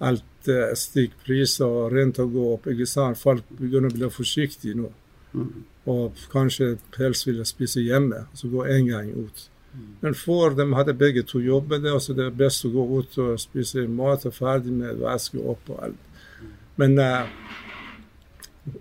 alt 0.00 0.48
eh, 0.48 0.74
stiger 0.74 1.16
priser 1.24 1.66
og 1.66 1.92
renta 1.92 2.24
går 2.24 2.52
opp. 2.54 2.66
ikke 2.66 2.86
sant? 2.86 3.18
Folk 3.18 3.44
begynner 3.58 3.90
å 3.90 3.96
bli 3.96 4.10
forsiktige 4.10 4.76
nå. 4.76 4.92
Mm. 5.32 5.64
Og 5.90 6.20
kanskje 6.32 6.76
helst 6.98 7.26
vil 7.26 7.40
spise 7.46 7.80
hjemme, 7.80 8.26
så 8.34 8.48
gå 8.48 8.66
én 8.66 8.88
gang 8.90 9.10
ut. 9.14 9.48
Mm. 9.72 9.88
Men 10.00 10.14
før 10.14 10.54
de 10.58 10.66
hadde 10.74 10.94
begge 10.98 11.22
to 11.22 11.40
jobbet, 11.40 11.86
og 11.86 12.02
så 12.02 12.14
det 12.14 12.26
er 12.26 12.36
best 12.36 12.66
å 12.66 12.72
gå 12.74 12.86
ut 12.98 13.18
og 13.22 13.40
spise 13.40 13.86
mat 13.88 14.26
og 14.26 14.34
ferdig 14.34 14.74
med 14.74 15.00
vaske 15.00 15.38
opp 15.38 15.70
og 15.70 15.84
alt. 15.86 16.06
Men 16.80 16.96
uh, 16.98 17.28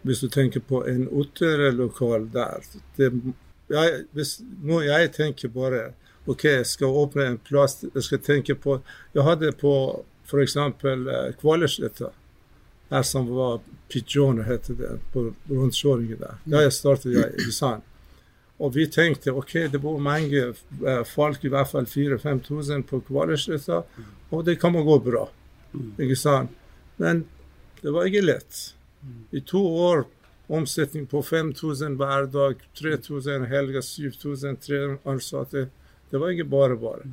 hvis 0.01 0.19
du 0.19 0.27
tenker 0.29 0.59
på 0.59 0.81
en 0.87 1.07
utelokal 1.07 2.27
der 2.33 2.65
det, 2.97 3.11
jeg, 3.69 4.05
hvis, 4.11 4.39
Nå 4.65 4.81
jeg 4.83 5.11
tenker 5.15 5.51
bare 5.53 5.91
OK, 6.29 6.43
jeg 6.45 6.65
skal 6.67 6.95
åpne 7.01 7.25
en 7.25 7.37
plass 7.37 7.83
Jeg 7.83 8.03
skal 8.05 8.21
tenke 8.25 8.55
på 8.59 8.79
Jeg 9.15 9.25
hadde 9.25 9.53
på 9.57 9.73
F.eks. 10.29 10.55
Eh, 10.55 11.29
Kvaløysletta, 11.41 12.11
her 12.89 13.03
som 13.03 13.29
var 13.33 13.63
Pigeon, 13.89 14.43
heter 14.45 14.75
det, 14.77 14.91
på 15.09 15.23
rundkjøringen 15.49 16.19
der. 16.21 16.35
Der 16.45 16.67
jeg 16.67 16.75
startet 16.75 17.15
jeg 17.15 17.47
i 17.47 17.51
Sand. 17.51 17.81
Og 18.59 18.75
vi 18.75 18.85
tenkte 18.91 19.33
ok, 19.33 19.55
det 19.73 19.81
bor 19.81 19.97
mange 19.97 20.51
eh, 20.51 21.01
folk, 21.09 21.41
i 21.41 21.49
hvert 21.49 21.71
fall 21.71 21.89
4000-5000 21.89 22.85
på 22.91 23.01
Kvaløysletta, 23.07 23.81
og 24.29 24.45
det 24.45 24.59
kan 24.61 24.77
gå 24.85 24.99
bra. 25.01 25.25
Ikke 25.97 26.17
sant? 26.19 26.53
Men 27.01 27.23
det 27.81 27.93
var 27.95 28.05
ikke 28.05 28.25
lett. 28.27 28.61
I 29.31 29.41
to 29.41 29.61
år 29.61 30.05
omsetning 30.49 31.05
på 31.07 31.21
5000 31.23 31.97
hver 31.99 32.25
dag, 32.33 32.61
3000 32.79 33.45
helger, 33.49 33.81
7000, 33.81 34.57
tre 34.57 34.79
ansatte. 35.05 35.67
Det 36.09 36.17
var 36.17 36.33
ikke 36.33 36.49
bare 36.49 36.77
bare. 36.79 37.05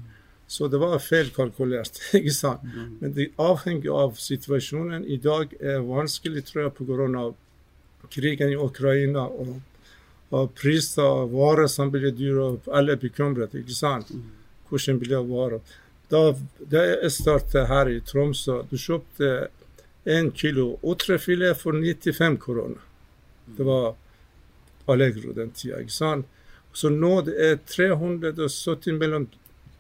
Så 0.47 0.69
det 0.69 0.79
var 0.79 0.99
feilkalkulert. 1.03 2.01
ikke 2.19 2.35
sant? 2.35 2.65
Mm. 2.65 2.93
Men 3.01 3.15
det 3.17 3.33
avhenger 3.43 3.99
av 4.05 4.15
situasjonen. 4.21 5.05
I 5.05 5.19
dag 5.21 5.53
er 5.61 5.85
vanskelig, 5.85 6.47
tror 6.47 6.67
jeg, 6.67 6.75
pga. 6.79 7.25
krigen 8.11 8.53
i 8.53 8.57
Ukraina 8.57 9.27
og, 9.27 9.57
og 10.31 10.55
priser 10.55 11.03
av 11.03 11.35
varer 11.35 11.67
som 11.67 11.91
blir 11.91 12.15
dyre. 12.15 12.55
Alle 12.73 12.95
er 12.95 13.03
bekymret. 13.03 13.55
ikke 13.55 13.75
sant? 13.75 14.15
Mm. 14.15 14.31
Hvordan 14.71 15.03
blir 15.03 15.29
varer? 15.29 15.61
Da, 16.09 16.35
da 16.71 16.85
jeg 16.87 17.11
startet 17.11 17.67
her 17.67 17.91
i 17.91 18.01
Tromsø, 18.01 18.63
du 18.71 18.79
kjøpte 18.79 19.49
én 20.07 20.31
kilo 20.33 20.79
otrefilet 20.83 21.59
for 21.59 21.73
95 21.73 22.39
kroner. 22.41 22.83
Det 23.57 23.67
var 23.67 23.95
Allegro 24.87 25.33
den 25.33 25.51
tida. 25.51 25.81
ikke 25.81 25.93
sant? 25.93 26.27
Så 26.73 26.91
nå 26.93 27.21
det 27.27 27.35
er 27.41 27.57
370 27.67 28.99
mellom 28.99 29.27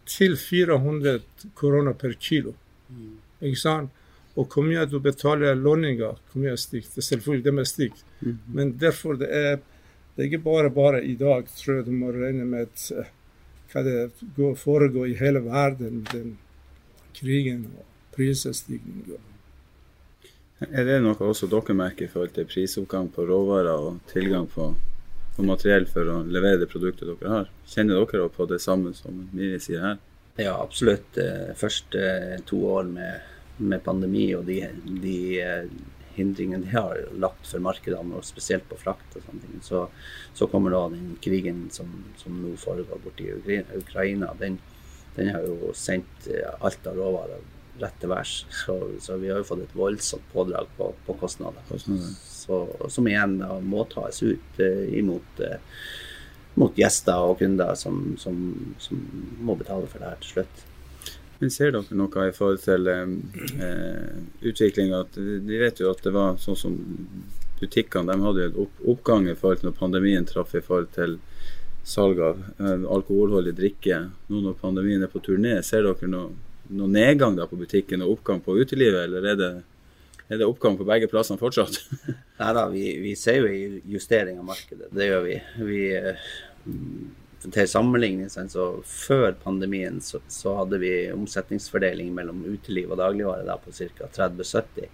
til 0.07 0.37
400 0.37 1.21
kroner 1.55 1.93
per 1.93 2.17
kilo. 2.21 2.55
Mm. 2.89 3.19
Ikke 3.51 3.61
sant? 3.61 3.91
Og 4.37 4.49
hvor 4.53 4.65
mye 4.67 4.85
du 4.89 4.99
betaler 5.01 5.57
lønninger, 5.57 6.17
hvor 6.17 6.43
mye 6.43 6.57
stikk. 6.61 6.89
Det 6.95 7.03
er 7.03 7.09
selvfølgelig 7.11 7.45
det 7.45 7.55
er 7.61 7.69
stikk. 7.71 8.01
Mm. 8.21 8.39
Men 8.55 8.73
derfor 8.81 9.21
det 9.21 9.31
er 9.31 9.59
det 10.17 10.23
er 10.25 10.31
ikke 10.31 10.45
bare 10.47 10.71
bare 10.73 11.05
i 11.05 11.15
dag, 11.15 11.45
tror 11.59 11.75
jeg 11.77 11.87
du 11.87 11.93
må 11.93 12.09
regne 12.09 12.45
med 12.49 12.65
at 12.65 13.13
hva 13.73 13.83
det 13.85 14.57
foregår 14.57 15.11
i 15.11 15.19
hele 15.19 15.43
verden. 15.45 16.07
Den 16.09 16.39
krigen 17.17 17.67
og 17.77 17.85
prisstigning. 18.17 19.19
Er 20.65 20.87
det 20.89 21.01
noe 21.05 21.17
også 21.21 21.51
dere 21.53 21.75
merker 21.77 22.07
i 22.07 22.09
forhold 22.09 22.33
til 22.33 22.47
prisoppgang 22.49 23.11
på 23.13 23.27
råvarer 23.29 23.77
og 23.77 23.99
tilgang 24.09 24.47
på, 24.49 24.71
på, 25.37 25.45
materiell 25.45 25.85
for 25.91 26.09
å 26.09 26.23
levere 26.25 26.63
det 26.63 26.71
produktet 26.71 27.11
dere 27.11 27.33
har? 27.33 27.51
Kjenner 27.69 28.01
dere 28.01 28.31
på 28.33 28.47
det 28.49 28.63
samme 28.65 28.95
som 28.97 29.19
Miri 29.37 29.59
sier 29.61 29.85
her? 29.85 29.99
Ja, 30.41 30.55
absolutt. 30.57 31.19
Første 31.61 32.39
to 32.49 32.63
år 32.73 32.89
med, 32.89 33.27
med 33.59 33.85
pandemi 33.85 34.31
og 34.37 34.47
de, 34.49 34.63
de 35.05 35.19
eh, 35.45 35.69
hindringene 36.17 36.65
de 36.65 36.73
har 36.73 37.03
lagt 37.21 37.45
for 37.51 37.61
markedene, 37.61 38.17
og 38.17 38.25
spesielt 38.25 38.65
på 38.71 38.79
frakt 38.81 39.19
og 39.19 39.27
sånne 39.27 39.45
ting, 39.45 39.61
så, 39.65 39.83
så 40.37 40.49
kommer 40.49 40.73
da 40.73 40.87
den 40.93 41.19
krigen 41.25 41.67
som, 41.73 41.93
som 42.21 42.41
nå 42.41 42.55
foregår 42.61 43.05
borti 43.05 43.29
Ukraina. 43.77 44.33
Den, 44.41 44.57
den 45.19 45.35
har 45.37 45.45
jo 45.45 45.75
sendt 45.77 46.31
eh, 46.33 46.49
alt 46.65 46.89
av 46.89 46.97
råvarer 46.97 47.45
rett 47.81 47.99
til 48.01 48.13
værs. 48.13 48.35
Så, 48.65 48.77
så, 49.03 49.17
vi 49.21 49.31
har 49.31 49.41
jo 49.41 49.49
fått 49.49 49.65
et 49.67 49.77
voldsomt 49.77 50.27
pådrag 50.33 50.71
på, 50.77 50.91
på 51.07 51.17
kostnader. 51.21 51.63
Så, 51.77 52.61
som 52.93 53.09
igjen 53.11 53.39
da 53.43 53.57
må 53.61 53.85
tas 53.91 54.23
ut 54.23 54.61
uh, 54.63 54.85
imot, 54.97 55.43
uh, 55.43 55.59
mot 56.61 56.79
gjester 56.79 57.31
og 57.31 57.41
kunder 57.43 57.75
som, 57.79 58.15
som, 58.21 58.41
som, 58.83 59.03
må 59.43 59.59
betale 59.59 59.91
for 59.91 60.03
det 60.03 60.13
her 60.13 60.25
til 60.25 60.39
slutt. 60.39 60.65
Men 61.39 61.53
Ser 61.53 61.75
dere 61.75 61.99
noe 61.99 62.29
i 62.31 62.33
forhold 62.33 62.63
til 62.65 62.89
eh, 62.89 63.11
utviklinga? 64.41 65.03
Vi 65.17 65.59
vet 65.61 65.83
jo 65.83 65.91
at 65.93 66.01
det 66.07 66.15
var 66.15 66.39
sånn 66.41 66.57
som 66.57 66.79
butikkene 67.61 68.09
de 68.09 68.25
hadde 68.25 68.47
en 68.47 68.57
opp, 68.65 68.81
oppgang 68.89 69.29
i 69.29 69.37
forhold 69.37 69.61
til 69.61 69.69
når 69.69 69.77
pandemien 69.77 70.29
traff 70.29 70.55
i 70.57 70.65
forhold 70.65 70.89
til 70.97 71.19
salg 71.87 72.21
av 72.25 72.41
eh, 72.59 72.87
alkoholholdig 72.97 73.55
drikke. 73.57 74.01
Nå 74.33 74.43
når 74.43 74.57
pandemien 74.63 75.05
er 75.05 75.13
på 75.13 75.23
turné, 75.25 75.59
ser 75.63 75.87
dere 75.87 76.11
noe 76.11 76.33
noe 76.69 76.91
nedgang 76.91 77.37
da 77.39 77.47
på 77.49 77.59
butikken 77.61 78.05
og 78.05 78.17
oppgang 78.17 78.43
på 78.45 78.57
utelivet, 78.59 79.07
eller 79.07 79.31
er 79.33 79.39
det, 79.41 79.51
er 80.29 80.41
det 80.41 80.49
oppgang 80.49 80.79
på 80.79 80.87
begge 80.89 81.11
plassene 81.11 81.41
fortsatt? 81.41 81.79
Nei 82.41 82.51
da, 82.57 82.67
vi, 82.73 82.89
vi, 83.03 83.15
ser 83.19 83.41
jo 83.43 83.53
en 83.53 83.79
justering 83.97 84.41
av 84.43 84.51
markedet. 84.51 84.91
Det 84.95 85.09
gjør 85.11 85.25
vi. 85.29 85.39
vi 85.69 85.81
eh, 85.97 86.27
til 87.47 87.69
sammenligning, 87.71 88.31
så 88.31 88.67
før 88.83 89.35
pandemien 89.43 90.01
så, 90.03 90.21
så, 90.33 90.57
hadde 90.61 90.81
vi 90.83 90.93
omsetningsfordeling 91.15 92.13
mellom 92.15 92.43
uteliv 92.49 92.91
og 92.91 93.01
dagligvare 93.01 93.47
da, 93.47 93.59
på 93.61 93.75
ca. 93.75 94.11
30-70. 94.17 94.89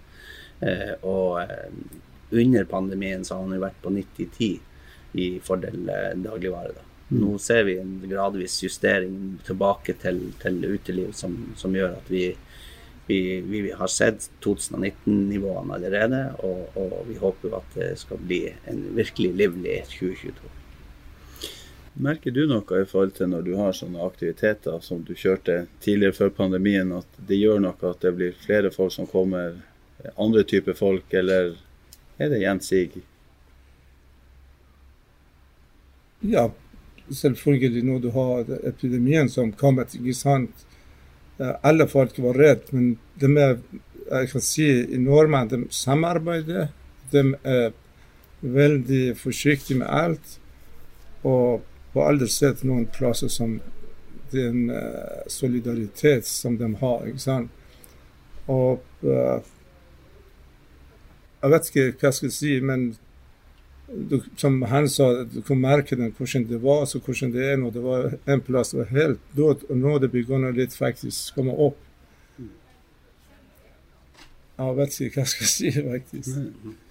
Eh, 0.63 0.93
og 1.01 1.41
eh, 1.41 1.71
under 2.43 2.65
pandemien 2.69 3.25
så 3.25 3.39
har 3.39 3.49
den 3.49 3.63
vært 3.63 3.81
på 3.83 3.93
90-10 3.93 4.51
i 5.23 5.29
fordel 5.43 5.89
eh, 5.89 6.11
dagligvare. 6.21 6.75
da. 6.77 6.92
Nå 7.13 7.37
ser 7.37 7.63
vi 7.63 7.77
en 7.77 8.01
gradvis 8.09 8.63
justering 8.63 9.37
tilbake 9.45 9.93
til, 10.01 10.19
til 10.41 10.63
uteliv 10.65 11.11
som, 11.13 11.35
som, 11.57 11.75
gjør 11.75 11.99
at 11.99 12.09
vi, 12.09 12.23
vi, 13.07 13.19
vi 13.45 13.61
har 13.77 13.91
sett 13.91 14.29
2019-nivåene 14.41 15.77
allerede, 15.77 16.23
og, 16.41 16.73
og, 16.79 16.95
vi 17.09 17.19
håper 17.21 17.57
at 17.59 17.77
det 17.77 17.91
skal 18.01 18.21
bli 18.23 18.41
en 18.71 18.81
virkelig 18.97 19.33
livlig 19.43 19.77
2022. 19.93 20.53
Merker 21.93 22.33
du 22.33 22.47
noe 22.49 22.81
i 22.81 22.89
forhold 22.89 23.13
til 23.19 23.29
når 23.29 23.45
du 23.45 23.51
har 23.59 23.75
sånne 23.77 24.01
aktiviteter 24.01 24.81
som 24.81 25.03
du 25.05 25.13
kjørte 25.13 25.67
tidligere 25.85 26.17
før 26.17 26.33
pandemien, 26.39 26.95
at 26.97 27.21
det 27.29 27.37
gjør 27.37 27.61
noe 27.61 27.91
at 27.91 28.01
det 28.01 28.15
blir 28.17 28.33
flere 28.47 28.73
folk 28.73 28.95
som 28.95 29.05
kommer, 29.05 29.59
andre 30.17 30.41
typer 30.49 30.73
folk, 30.73 31.05
eller 31.13 31.53
er 32.17 32.33
det 32.33 32.41
gjensidig? 32.41 33.05
Ja, 36.23 36.47
selvfølgelig 37.15 37.83
når 37.87 37.99
du 38.03 38.09
har 38.15 38.53
epidemien 38.69 39.29
som 39.29 39.51
kom 39.57 39.79
ikke 39.83 40.15
sant. 40.17 40.65
Eh, 41.39 41.53
alle 41.63 41.87
folk 41.87 42.17
var 42.21 42.37
redde, 42.37 42.71
men 42.71 42.97
de 43.19 43.29
er, 43.41 43.57
jeg 44.11 44.29
kan 44.31 44.45
si 44.45 44.67
nordmenn 44.99 45.49
de 45.49 45.63
samarbeider. 45.73 46.71
De 47.11 47.23
er 47.43 47.71
veldig 48.41 49.17
forsiktige 49.17 49.79
med 49.79 49.87
alt. 49.89 50.39
Og 51.23 51.63
på 51.93 52.03
aldri 52.03 52.27
sett 52.27 52.63
noen 52.65 52.85
plasser 52.91 53.29
som 53.31 53.59
den 54.33 54.69
uh, 54.73 55.23
solidaritet 55.29 56.25
som 56.25 56.57
de 56.57 56.71
har. 56.81 57.05
ikke 57.07 57.21
sant? 57.21 57.51
Og 58.49 58.81
uh, 59.05 59.39
jeg 61.43 61.51
vet 61.53 61.69
ikke 61.69 61.85
hva 61.91 62.09
jeg 62.09 62.17
skal 62.17 62.33
si, 62.33 62.53
men 62.65 62.87
du, 63.87 64.21
som 64.35 64.61
han 64.61 64.89
sa, 64.89 65.23
du 65.23 65.41
kan 65.45 65.59
merke 65.61 65.95
den, 65.95 66.13
hvordan 66.17 66.47
det 66.49 66.59
var, 66.63 66.85
så 66.85 66.99
hvordan 67.03 67.33
det 67.33 67.47
er 67.51 67.57
nå. 67.59 67.71
Det 67.73 67.83
var 67.83 68.15
en 68.25 68.41
plass 68.41 68.71
som 68.71 68.83
var 68.83 68.93
helt 68.95 69.33
død 69.37 69.65
og 69.69 69.77
nå 69.77 69.97
det 70.01 70.11
begynner 70.13 70.55
litt 70.55 70.75
faktisk 70.77 71.35
komme 71.37 71.55
opp. 71.67 71.79
Jeg 74.53 74.77
vet 74.77 74.95
ikke 75.01 75.17
hva 75.17 75.25
jeg 75.25 75.33
skal 75.33 75.49
si, 75.49 75.71
faktisk. 75.73 76.81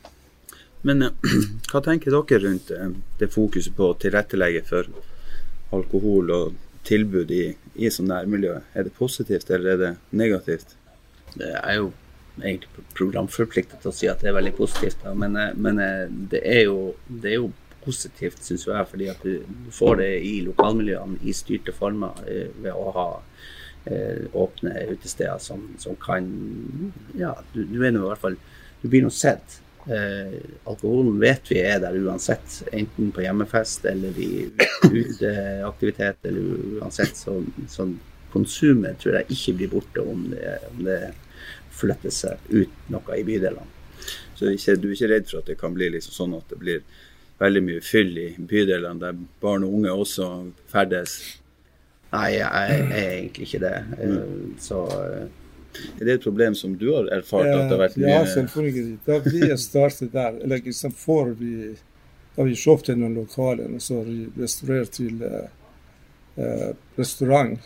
Men 0.83 1.07
eh, 1.07 1.33
hva 1.71 1.83
tenker 1.85 2.15
dere 2.15 2.43
rundt 2.43 2.73
eh, 2.75 2.93
det 3.21 3.31
fokuset 3.33 3.75
på 3.79 3.93
å 3.93 3.99
tilrettelegge 4.03 4.65
for 4.67 4.91
alkohol 5.73 6.33
og 6.35 6.61
tilbud 6.87 7.31
i, 7.33 7.45
i 7.79 7.91
sånn 7.95 8.11
nærmiljø? 8.11 8.59
Er 8.75 8.89
det 8.89 8.95
positivt, 8.99 9.51
eller 9.51 9.77
er 9.77 9.83
det 9.83 9.93
negativt? 10.11 10.75
Det 11.39 11.55
er 11.55 11.79
jo 11.79 11.93
egentlig 12.41 12.87
programforpliktet 12.97 13.83
til 13.83 13.91
å 13.91 13.97
si 13.97 14.09
at 14.11 14.23
det 14.23 14.31
er 14.31 14.39
veldig 14.39 14.55
positivt. 14.57 15.03
Da. 15.05 15.15
Men, 15.19 15.37
eh, 15.37 15.53
men 15.57 15.81
eh, 15.83 16.07
det, 16.33 16.43
er 16.49 16.65
jo, 16.69 16.79
det, 17.09 17.35
er 17.35 17.39
jo, 17.41 17.51
positivt, 17.83 18.39
syns 18.47 18.69
jeg, 18.69 18.87
fordi 18.87 19.09
at 19.11 19.25
du, 19.27 19.41
får 19.75 19.97
det 19.99 20.13
i 20.23 20.37
lokalmiljøene 20.47 21.19
i 21.27 21.35
styrte 21.35 21.75
former 21.75 22.21
eh, 22.31 22.53
ved 22.63 22.71
å 22.71 22.93
ha 22.95 23.07
eh, 23.91 24.29
åpne 24.39 24.85
utesteder 24.93 25.41
som, 25.43 25.65
som, 25.83 25.97
kan 25.99 26.29
Ja, 27.19 27.35
du, 27.55 27.65
du 27.67 27.81
er 27.83 27.91
nå 27.91 28.05
i 28.05 28.09
hvert 28.13 28.23
fall 28.23 28.39
Du 28.83 28.89
blir 28.91 29.03
nå 29.03 29.11
sett. 29.15 29.59
Eh, 29.91 30.39
alkoholen 30.71 31.19
vet 31.23 31.51
vi 31.51 31.59
er 31.59 31.81
der 31.83 31.99
uansett, 31.99 32.61
enten 32.71 33.11
på 33.15 33.25
hjemmefest 33.25 33.87
eller 33.91 34.19
i 34.19 34.47
uteaktivitet. 34.87 36.23
eller 36.27 36.79
uansett, 36.79 37.17
så, 37.19 37.41
så 37.71 37.89
konsumet 38.33 38.99
tror 39.03 39.21
jeg 39.21 39.37
ikke 39.37 39.57
blir 39.59 39.73
borte 39.75 40.07
om 40.07 40.29
det, 40.31 40.57
om 40.71 40.85
det 40.87 41.01
flytte 41.83 42.13
seg 42.15 42.51
ut 42.51 42.91
noe 42.93 43.19
i 43.19 43.27
bydelene. 43.27 43.69
Så 44.35 44.49
du 44.49 44.89
er 44.89 44.95
ikke 44.95 45.11
redd 45.11 45.29
for 45.31 45.43
at 45.43 45.51
det 45.51 45.59
kan 45.61 45.75
bli 45.77 45.91
liksom 45.95 46.15
sånn 46.17 46.39
at 46.39 46.49
det 46.51 46.59
blir 46.63 46.83
veldig 47.43 47.63
mye 47.67 47.83
fyll 47.85 48.17
i 48.19 48.31
bydelene 48.39 49.01
der 49.03 49.21
barn 49.43 49.67
og 49.67 49.77
unge 49.79 49.95
også 50.05 50.29
ferdes? 50.71 51.19
Nei, 52.13 52.29
jeg, 52.37 52.49
er 52.49 53.13
egentlig 53.13 53.47
ikke 53.49 53.63
det. 53.63 53.77
Mm. 53.99 54.51
Så 54.61 54.83
eh, 54.97 55.31
er 56.01 56.05
det 56.05 56.17
et 56.19 56.27
problem 56.27 56.57
som 56.59 56.75
du 56.79 56.89
har 56.93 57.09
erfart? 57.15 57.49
at 57.49 57.71
det 57.71 57.77
har 57.77 57.83
vært 57.87 57.97
mye... 58.01 58.11
Ja, 58.13 58.27
selvfølgelig. 58.35 58.99
Da 59.07 59.19
vi 59.25 59.49
startet 59.63 60.13
der, 60.13 60.37
eller 60.45 60.63
liksom 60.67 60.93
får 60.93 61.35
vi 61.41 61.55
da 62.37 62.47
vi 62.49 62.57
kjøpte 62.57 62.97
noen 62.97 63.19
lokaler 63.21 63.69
og 63.77 63.83
så 63.85 63.99
restaurert 64.41 64.95
til 64.97 65.21
uh, 65.21 66.71
restaurant 66.97 67.59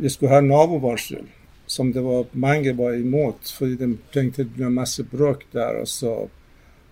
Vi 0.00 0.08
skulle 0.08 0.32
ha 0.32 0.40
nabovarsel 0.40 1.26
som 1.72 1.90
det 1.92 2.04
var 2.04 2.30
mange 2.32 2.74
var 2.76 2.94
imot, 2.98 3.50
fordi 3.56 3.78
de 3.80 3.90
tenkte 4.12 4.44
det 4.44 4.56
ble 4.58 4.70
masse 4.72 5.04
bråk 5.08 5.46
der. 5.56 5.80
og 5.80 5.88
så 5.88 6.28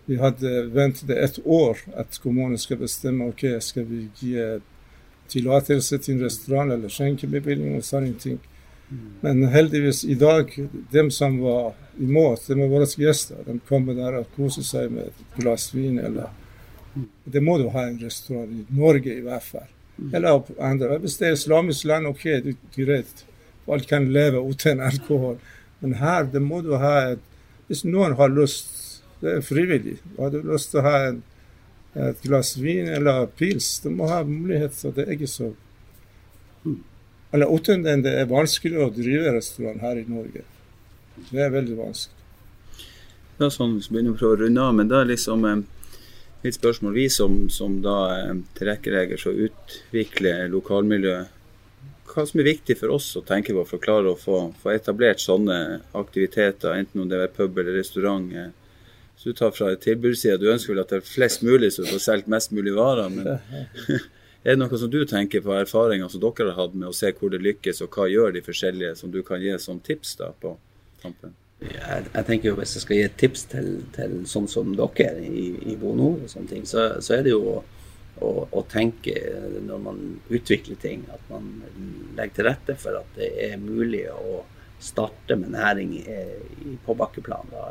Vi 0.07 0.17
hadde 0.19 0.71
ventet 0.75 1.11
et 1.11 1.39
år 1.45 1.79
at 1.95 2.19
kommunen 2.23 2.59
skal 2.59 2.81
bestemme 2.81 3.29
ok, 3.31 3.45
skal 3.61 3.85
vi 3.87 4.09
gi 4.19 4.35
tillatelse 5.31 5.99
til 5.99 6.17
en 6.17 6.25
restaurant 6.25 6.73
eller 6.73 6.91
skjenkebevilgning 6.91 7.77
og 7.79 7.85
sånne 7.87 8.17
ting. 8.19 8.41
Men 9.21 9.45
heldigvis 9.53 10.05
i 10.05 10.17
dag, 10.19 10.51
dem 10.91 11.11
som 11.15 11.39
var 11.39 11.75
imot, 11.99 12.47
de 12.47 12.57
er 12.57 12.71
våre 12.73 12.89
gjester. 12.99 13.39
De 13.47 13.59
kommer 13.69 13.95
der 13.95 14.19
og 14.19 14.33
koser 14.35 14.67
seg 14.67 14.91
med 14.91 15.13
et 15.13 15.37
glass 15.37 15.71
vin. 15.75 15.99
eller 15.99 16.33
Det 17.25 17.43
må 17.43 17.59
du 17.59 17.69
ha 17.71 17.87
en 17.87 18.01
restaurant 18.03 18.51
i 18.51 18.65
Norge 18.75 19.15
i 19.15 19.23
hvert 19.23 19.47
fall. 19.47 19.69
Eller 20.13 20.43
andre. 20.59 20.99
Hvis 20.99 21.19
det 21.21 21.29
er 21.29 21.37
islamisk 21.39 21.85
land, 21.85 22.09
OK, 22.11 22.25
det 22.25 22.57
er 22.57 22.85
greit. 22.85 23.25
Folk 23.67 23.89
kan 23.89 24.09
leve 24.13 24.43
uten 24.43 24.81
alkohol. 24.81 25.39
Men 25.81 25.97
her 26.01 26.29
det 26.33 26.43
må 26.45 26.61
du 26.65 26.77
ha 26.81 26.95
et 27.15 27.27
Hvis 27.71 27.85
noen 27.87 28.17
har 28.19 28.33
lyst, 28.35 29.03
det 29.23 29.37
er 29.37 29.43
frivillig. 29.47 30.01
Har 30.17 30.33
du 30.35 30.41
lyst 30.43 30.73
til 30.73 30.81
å 30.81 30.83
ha 30.89 30.95
en, 31.07 31.21
et 31.95 32.23
glass 32.25 32.57
vin 32.59 32.89
eller 32.91 33.29
pils, 33.39 33.77
du 33.85 33.93
må 33.95 34.09
ha 34.11 34.25
mulighet. 34.27 34.75
til 34.75 34.95
det 34.97 35.07
ikke 35.15 35.29
så 35.31 35.53
Eller 37.33 37.47
uten 37.47 37.85
den, 37.85 38.03
det 38.03 38.17
er 38.19 38.27
vanskelig 38.27 38.81
å 38.83 38.91
drive 38.91 39.37
restaurant 39.37 39.81
her 39.81 40.01
i 40.03 40.09
Norge. 40.09 40.43
Det 41.31 41.45
er 41.45 41.55
veldig 41.55 41.77
vanskelig. 41.79 42.17
Ja, 43.39 43.49
sånn, 43.49 43.79
vi 43.79 43.95
begynner 43.95 44.25
å 44.27 44.37
runde 44.37 44.61
av, 44.61 44.75
men 44.75 44.89
da 44.91 44.99
er 45.01 45.13
liksom 45.13 45.45
eh, 45.47 45.63
litt 46.43 46.59
spørsmål. 46.59 46.93
Vi 46.93 47.07
som, 47.09 47.45
som 47.49 47.79
da 47.85 47.99
eh, 48.19 48.35
tilrettelegger 48.59 49.21
så 49.21 49.31
utvikler 49.47 50.51
lokalmiljøet 50.53 51.40
hva 52.11 52.25
som 52.27 52.41
er 52.43 52.49
viktig 52.51 52.77
for 52.81 52.95
oss 52.95 53.09
å 53.19 53.25
tenke 53.27 53.55
på 53.57 53.65
for 53.67 53.79
å 53.79 53.85
klare 53.85 54.13
å 54.13 54.19
få, 54.19 54.41
få 54.63 54.73
etablert 54.75 55.23
sånne 55.23 55.81
aktiviteter, 55.99 56.75
enten 56.77 57.05
om 57.05 57.11
det 57.11 57.21
er 57.23 57.35
pub 57.35 57.59
eller 57.59 57.79
restaurant. 57.79 58.31
Så 59.21 59.31
du 59.31 59.37
tar 59.37 59.53
fra 59.53 59.75
tilbudssida, 59.77 60.39
du 60.41 60.49
ønsker 60.53 60.75
vel 60.75 60.83
at 60.83 60.95
det 60.95 61.03
er 61.03 61.11
flest 61.11 61.45
mulig 61.45 61.75
du 61.77 61.85
får 61.85 62.03
solgt 62.03 62.31
mest 62.33 62.55
mulig 62.57 62.73
varer. 62.77 63.13
Men 63.13 64.01
Er 64.41 64.57
det 64.57 64.63
noe 64.63 64.79
som 64.81 64.89
du 64.89 65.03
tenker 65.05 65.43
på 65.45 65.53
erfaringer 65.53 66.09
som 66.09 66.23
dere 66.23 66.55
har 66.55 66.63
hatt 66.63 66.73
med 66.73 66.89
å 66.89 66.97
se 66.97 67.11
hvor 67.13 67.33
det 67.33 67.43
lykkes, 67.45 67.83
og 67.85 67.93
hva 67.93 68.07
gjør 68.09 68.33
de 68.33 68.41
forskjellige, 68.45 68.95
som 68.97 69.13
du 69.13 69.21
kan 69.27 69.43
gi 69.43 69.53
som 69.61 69.83
tips 69.85 70.15
da 70.17 70.31
på 70.33 70.55
tampen? 71.03 71.35
Jeg, 71.61 72.07
jeg, 72.07 72.25
tenker 72.25 72.49
jo 72.49 72.55
Hvis 72.57 72.73
jeg 72.73 72.83
skal 72.87 72.97
gi 72.97 73.03
et 73.05 73.19
tips 73.21 73.43
til, 73.53 73.67
til 73.93 74.15
sånn 74.25 74.47
som 74.49 74.71
dere 74.73 75.21
i, 75.21 75.51
i 75.69 75.77
Bono, 75.77 76.15
og 76.17 76.33
sånne 76.33 76.49
ting, 76.55 76.65
så, 76.65 76.87
så 77.05 77.19
er 77.19 77.27
det 77.27 77.35
jo 77.35 77.59
å, 78.21 78.31
å, 78.51 78.63
tenke 78.71 79.15
når 79.67 79.83
man 79.85 80.01
utvikler 80.29 80.79
ting, 80.81 81.05
at 81.13 81.23
man 81.33 81.51
legger 82.19 82.37
til 82.37 82.49
rette 82.51 82.77
for 82.81 83.01
at 83.01 83.17
det 83.19 83.31
er 83.49 83.61
mulig 83.61 84.05
å 84.13 84.43
starte 84.81 85.37
med 85.37 85.53
næring 85.53 85.97
på 86.87 86.97
bakkeplan. 86.97 87.51
Da, 87.53 87.65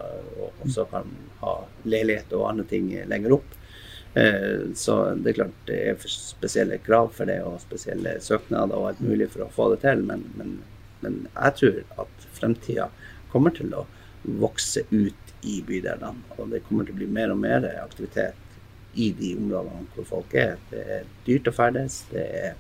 og 0.45 0.67
så 0.69 0.85
kan 0.89 1.07
man 1.09 1.31
ha 1.41 1.55
leilighet 1.89 2.35
og 2.37 2.49
andre 2.51 2.67
ting 2.69 2.91
lenger 3.09 3.39
opp. 3.39 3.55
Eh, 4.13 4.73
så 4.75 5.15
det 5.15 5.31
er 5.31 5.37
klart 5.37 5.63
det 5.69 5.79
er 5.91 6.09
spesielle 6.09 6.79
krav 6.85 7.11
for 7.17 7.29
det, 7.29 7.39
og 7.45 7.61
spesielle 7.61 8.17
søknader 8.23 8.77
og 8.77 8.91
alt 8.91 9.01
mulig 9.05 9.29
for 9.33 9.45
å 9.45 9.53
få 9.53 9.69
det 9.73 9.81
til. 9.85 10.03
Men, 10.05 10.25
men, 10.39 10.57
men 11.03 11.23
jeg 11.27 11.57
tror 11.61 11.81
at 12.05 12.29
fremtida 12.37 12.89
kommer 13.33 13.53
til 13.55 13.73
å 13.77 13.85
vokse 14.41 14.85
ut 14.89 15.33
i 15.47 15.59
bydelene. 15.65 16.13
Og 16.37 16.53
det 16.53 16.63
kommer 16.67 16.87
til 16.87 16.97
å 16.97 17.01
bli 17.01 17.09
mer 17.19 17.33
og 17.33 17.41
mer 17.41 17.65
aktivitet 17.79 18.48
i 18.95 19.11
de 19.13 19.35
områdene 19.37 19.85
hvor 19.93 20.07
folk 20.15 20.33
er. 20.37 20.57
Det 20.71 20.81
er 20.97 21.07
dyrt 21.27 21.49
å 21.51 21.55
ferdes. 21.55 22.01
det 22.11 22.25
er 22.25 22.57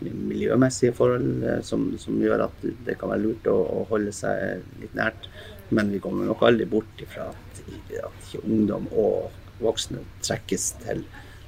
miljømessige 0.00 0.92
forhold 0.92 1.44
eh, 1.44 1.62
som, 1.64 1.88
som, 1.98 2.18
gjør 2.20 2.46
at 2.48 2.64
det 2.86 2.98
kan 3.00 3.12
være 3.12 3.22
lurt 3.22 3.46
å, 3.48 3.56
å, 3.56 3.84
holde 3.90 4.12
seg 4.12 4.64
litt 4.82 4.96
nært. 4.96 5.28
Men 5.74 5.90
vi 5.90 6.00
kommer 6.02 6.28
nok 6.28 6.44
aldri 6.46 6.66
bort 6.70 7.00
ifra 7.02 7.30
at, 7.32 7.62
at 8.04 8.28
ikke 8.28 8.44
ungdom 8.44 8.86
og 8.92 9.32
voksne 9.62 10.04
trekkes 10.20 10.68
til, 10.84 11.02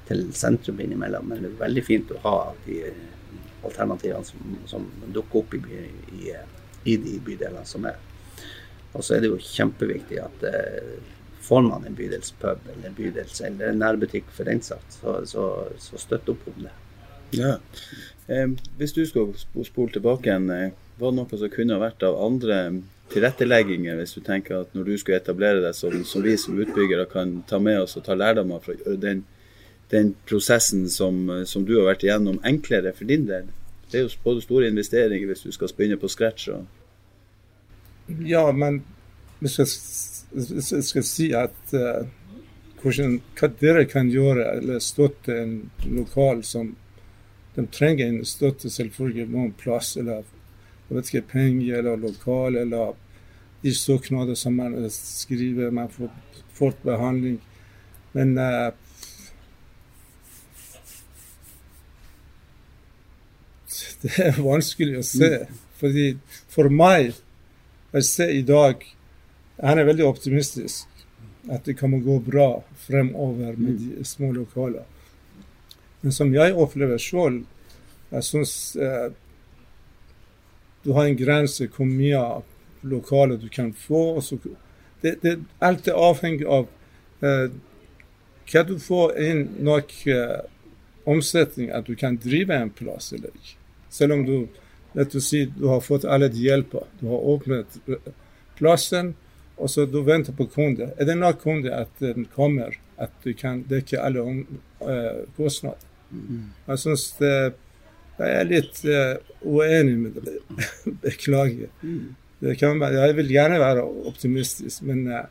til 0.08 0.24
sentrum 0.36 0.80
innimellom. 0.80 1.28
Men 1.28 1.44
det 1.44 1.52
er 1.52 1.62
veldig 1.66 1.84
fint 1.86 2.14
å 2.14 2.22
ha 2.24 2.36
de 2.64 2.80
alternativene 3.66 4.24
som, 4.24 4.58
som 4.70 4.86
dukker 5.12 5.42
opp 5.42 5.56
i, 5.58 5.84
i, 6.16 6.32
i, 6.84 6.96
de 6.96 7.18
bydelene 7.24 7.66
som 7.68 7.86
er. 7.88 8.00
Og 8.94 9.04
så 9.04 9.16
er 9.16 9.22
det 9.22 9.32
jo 9.32 9.40
kjempeviktig 9.42 10.20
at 10.22 10.44
eh, 10.48 11.16
får 11.40 11.62
man 11.62 11.86
en 11.86 11.94
bydelspub 11.94 12.66
eller 12.72 12.88
en 12.88 12.96
bydels 12.98 13.40
eller 13.40 13.72
en 13.72 13.80
nærbutikk 13.82 14.28
for 14.34 14.48
den 14.48 14.60
saks, 14.64 15.00
så, 15.00 15.14
så, 15.26 15.48
så 15.78 16.00
støtt 16.00 16.28
opp 16.28 16.44
om 16.50 16.60
det. 16.66 16.74
Ja. 17.38 17.56
Eh, 18.28 18.48
hvis 18.76 18.92
du 18.96 19.04
skal 19.06 19.32
spole 19.64 19.92
tilbake 19.92 20.28
igjen, 20.28 20.50
eh, 20.50 20.76
var 20.98 21.12
det 21.12 21.20
noe 21.20 21.40
som 21.40 21.52
kunne 21.52 21.80
vært 21.80 22.04
av 22.06 22.18
andre 22.24 22.58
tilrettelegginger, 23.12 23.96
hvis 23.96 24.16
du 24.18 24.20
tenker 24.24 24.62
at 24.62 24.74
når 24.76 24.90
du 24.90 24.94
skulle 25.00 25.20
etablere 25.20 25.62
deg, 25.64 25.74
som, 25.76 25.94
som 26.04 26.24
vi 26.24 26.36
som 26.40 26.58
utbyggere 26.60 27.08
kan 27.08 27.38
ta 27.48 27.60
med 27.62 27.80
oss 27.84 27.96
og 27.96 28.04
ta 28.04 28.16
lærdommer 28.18 28.60
fra 28.64 28.76
den, 29.00 29.22
den 29.92 30.12
prosessen 30.28 30.88
som, 30.92 31.22
som, 31.48 31.64
du 31.64 31.78
har 31.78 31.88
vært 31.92 32.04
igjennom, 32.04 32.40
enklere 32.44 32.92
for 32.96 33.08
din 33.08 33.24
del? 33.30 33.48
Det 33.88 34.00
er 34.00 34.04
jo 34.04 34.20
både 34.24 34.44
store 34.44 34.68
investeringer 34.68 35.30
hvis 35.30 35.46
du 35.46 35.52
skal 35.54 35.72
begynne 35.76 35.96
på 36.00 36.10
scratch. 36.12 36.50
Og... 36.52 36.66
Ja, 38.28 38.44
men 38.52 38.82
hvis 39.40 39.58
jeg 39.62 39.72
skal 40.32 41.04
si 41.06 41.30
at 41.36 41.74
uh, 41.74 42.04
hvordan, 42.82 43.18
hva 43.38 43.48
dere 43.60 43.84
kan 43.90 44.10
gjøre, 44.12 44.44
eller 44.58 44.82
støtte 44.82 45.36
en 45.42 45.54
lokal 45.84 46.44
som 46.46 46.74
de 47.56 47.66
trenger 47.74 48.06
en 48.06 48.24
støtte 48.28 48.70
selvfølgelig 48.70 49.28
noen 49.32 49.52
plass, 49.58 49.96
eller 49.98 50.22
jeg 50.88 50.96
vet 50.96 51.08
ikke, 51.10 51.30
penger 51.32 51.80
eller 51.80 51.96
lokal 52.00 52.56
eller 52.56 52.94
de 53.62 53.72
søknader 53.74 54.34
som 54.38 54.54
man 54.56 54.76
skriver. 54.90 55.70
Man 55.74 55.88
får 55.90 56.12
fort 56.54 56.78
behandling. 56.84 57.40
Men 58.12 58.38
uh, 58.38 58.70
det 64.02 64.14
er 64.22 64.38
vanskelig 64.42 65.00
å 65.00 65.06
se. 65.06 65.32
Fordi 65.78 66.06
for 66.50 66.70
meg, 66.72 67.18
jeg 67.92 68.04
ser 68.06 68.32
i 68.34 68.46
dag 68.46 68.86
Han 69.62 69.78
er 69.78 69.88
veldig 69.88 70.06
optimistisk. 70.06 70.86
At 71.48 71.64
det 71.64 71.78
kommer 71.78 72.02
gå 72.04 72.18
bra 72.20 72.62
fremover 72.76 73.56
med 73.56 73.78
de 73.80 74.04
små 74.04 74.32
lokaler. 74.32 74.84
Men 76.00 76.12
som 76.12 76.34
jeg 76.34 76.54
opplever 76.54 77.00
sjøl, 77.00 77.40
jeg 78.12 78.24
syns 78.24 78.52
eh, 78.76 79.08
du 80.84 80.92
har 80.92 81.08
en 81.08 81.16
grense 81.16 81.66
hvor 81.72 81.88
mye 81.88 82.20
lokaler 82.86 83.40
du 83.40 83.48
kan 83.48 83.72
få. 83.74 84.20
Det, 85.00 85.18
det, 85.22 85.38
alt 85.58 85.88
er 85.88 85.98
avhengig 85.98 86.46
av 86.46 86.68
eh, 87.24 87.48
hva 88.48 88.62
du 88.64 88.78
får 88.80 89.18
inn 89.20 89.42
nok 89.66 89.92
eh, 90.08 90.38
omsetning 91.08 91.72
at 91.74 91.88
du 91.88 91.96
kan 91.98 92.16
drive 92.22 92.54
en 92.54 92.70
plass 92.70 93.12
eller 93.12 93.32
ikke. 93.34 93.56
Selv 93.90 94.18
om 94.18 94.24
du 94.26 95.20
si, 95.20 95.44
du 95.44 95.66
har 95.68 95.80
fått 95.84 96.04
alle 96.04 96.28
de 96.32 96.42
hjelper. 96.46 96.86
Du 97.00 97.08
har 97.08 97.28
åpnet 97.34 97.78
eh, 97.86 98.12
plassen, 98.58 99.14
og 99.58 99.70
så 99.70 99.86
du 99.86 100.00
venter 100.06 100.32
på 100.32 100.46
kunde. 100.52 100.92
Er 100.96 101.08
det 101.08 101.16
nok 101.18 101.40
kunde 101.42 101.72
at 101.74 101.90
den 102.00 102.28
kommer, 102.34 102.76
at 102.98 103.10
du 103.24 103.32
kan 103.34 103.64
dekke 103.68 104.00
alle 104.00 104.22
om, 104.22 104.44
uh, 104.80 105.24
kostnader? 105.36 105.82
Mm. 106.10 106.44
Jeg 106.68 106.78
synes 106.78 107.10
det 107.18 107.32
jeg 108.18 108.34
er 108.34 108.46
litt 108.48 108.80
uh, 108.82 109.34
uenig 109.46 109.98
med 109.98 110.16
det. 110.18 110.38
Beklager. 111.04 111.70
Mm. 111.82 112.16
Det 112.38 112.54
være, 112.62 112.94
jeg 112.94 113.16
vil 113.16 113.30
gjerne 113.34 113.58
være 113.60 113.84
optimistisk, 114.10 114.82
men 114.86 115.06
uh, 115.06 115.26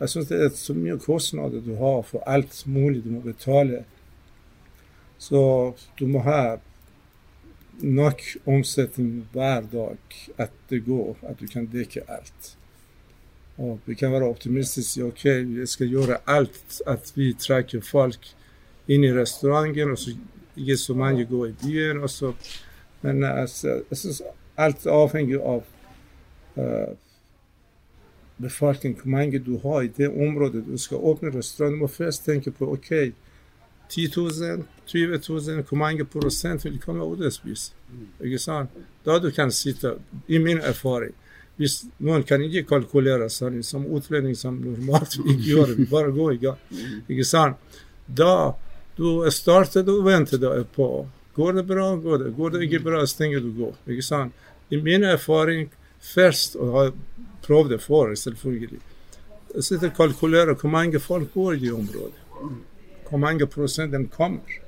jeg 0.00 0.12
syns 0.12 0.30
det 0.30 0.40
er 0.40 0.54
så 0.56 0.76
mye 0.76 0.96
kostnader 1.00 1.64
du 1.64 1.74
har 1.80 2.02
for 2.08 2.24
alt 2.26 2.62
mulig 2.66 3.04
du 3.04 3.10
må 3.12 3.20
betale. 3.24 3.84
Så 5.18 5.74
du 5.98 6.06
må 6.08 6.24
ha 6.24 6.56
nok 7.80 8.22
omsetning 8.46 9.24
hver 9.32 9.64
dag 9.72 10.18
at 10.38 10.52
det 10.70 10.84
går, 10.86 11.16
at 11.28 11.40
du 11.40 11.46
kan 11.50 11.68
dekke 11.72 12.04
alt. 12.08 12.54
Og 13.58 13.80
vi 13.86 13.94
kan 13.94 14.12
være 14.12 14.28
optimistiske. 14.28 15.04
OK, 15.04 15.24
vi 15.46 15.66
skal 15.66 15.88
gjøre 15.88 16.16
alt 16.26 16.80
at 16.90 17.12
vi 17.14 17.32
trekker 17.38 17.84
folk 17.86 18.32
inn 18.88 19.04
i 19.04 19.12
restauranten. 19.14 19.90
og 19.90 19.98
så 19.98 20.16
ikke 20.56 20.76
så 20.76 20.94
mange 20.94 21.24
går 21.24 21.46
i 21.46 21.54
byen. 21.62 22.02
Også. 22.02 22.32
Men 23.02 23.24
altså, 23.24 23.82
jeg 23.90 23.98
syns 23.98 24.22
alt 24.56 24.86
avhenger 24.86 25.40
av 25.40 25.64
uh, 26.56 26.94
befolkningen, 28.36 29.44
du 29.44 29.58
har 29.58 29.82
i 29.82 29.88
det 29.88 30.08
området 30.08 30.64
du 30.66 30.78
skal 30.78 30.96
åpne 30.96 31.38
restaurant. 31.38 31.74
Du 31.74 31.78
må 31.78 31.86
først 31.86 32.24
tenke 32.24 32.50
på 32.50 32.72
OK, 32.72 32.90
10 33.88 34.08
000, 34.16 34.64
20 34.86 35.20
000, 35.28 35.62
hvor 35.62 35.76
mange 35.76 36.04
prosent 36.04 36.64
vil 36.64 36.80
komme 36.80 37.04
ut 37.04 37.32
spise? 37.32 37.72
Ikke 38.20 38.38
sant? 38.38 38.70
Da 39.06 39.18
du 39.18 39.30
kan 39.30 39.52
sitte, 39.52 39.98
i 40.28 40.38
min 40.38 40.58
erfaring 40.58 41.14
hvis 41.60 41.84
noen 42.02 42.24
kan 42.26 42.42
ikke 42.42 42.64
kalkulere 42.66 43.28
sånn 43.30 43.60
som 43.62 43.84
utlending 43.86 44.34
som 44.38 44.56
normalt 44.58 45.18
ikke 45.20 45.50
gjør, 45.50 45.74
vi 45.78 45.88
bare 45.90 46.14
går 46.14 46.32
i 46.34 46.40
gang. 46.42 46.80
Ikke 47.06 47.26
sant? 47.28 47.80
Da 48.06 48.54
du 48.96 49.24
starter 49.34 49.86
og 49.90 50.04
venter 50.06 50.64
på. 50.74 50.88
Går 51.34 51.52
det 51.52 51.64
bra, 51.66 51.96
går 51.96 52.18
det. 52.18 52.34
Går 52.36 52.50
det 52.54 52.66
ikke 52.66 52.84
bra, 52.84 53.00
stenger 53.10 53.42
du 53.42 53.50
gå. 53.56 53.70
Ikke 53.90 54.06
sant? 54.06 54.34
I 54.70 54.78
min 54.82 55.04
erfaring 55.04 55.68
først, 56.04 56.54
og 56.56 56.74
har 56.74 56.92
prøvd 57.44 57.74
det 57.74 57.80
før, 57.82 58.14
selvfølgelig 58.14 58.80
Jeg 59.54 59.62
sitter 59.62 59.90
og 59.90 59.96
kalkulerer 59.96 60.54
hvor 60.54 60.70
mange 60.70 60.98
folk 60.98 61.34
går 61.34 61.54
i 61.62 61.70
området. 61.70 62.20
Hvor 63.08 63.18
mange 63.18 63.46
prosent 63.46 63.92
de 63.92 64.06
kommer. 64.08 64.58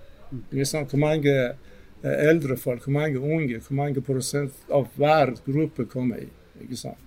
Ikke 0.52 0.66
sant? 0.66 0.90
Hvor 0.90 0.98
mange 0.98 1.32
eh, 1.32 2.28
eldre 2.28 2.56
folk, 2.56 2.84
hvor 2.84 2.92
mange 2.92 3.18
unge, 3.18 3.58
hvor 3.58 3.74
mange 3.74 4.00
prosent 4.00 4.52
av 4.70 4.86
hver 4.94 5.34
gruppe 5.46 5.86
kommer 5.90 6.22
i. 6.22 6.28
Ikke 6.62 6.78
sant? 6.80 7.02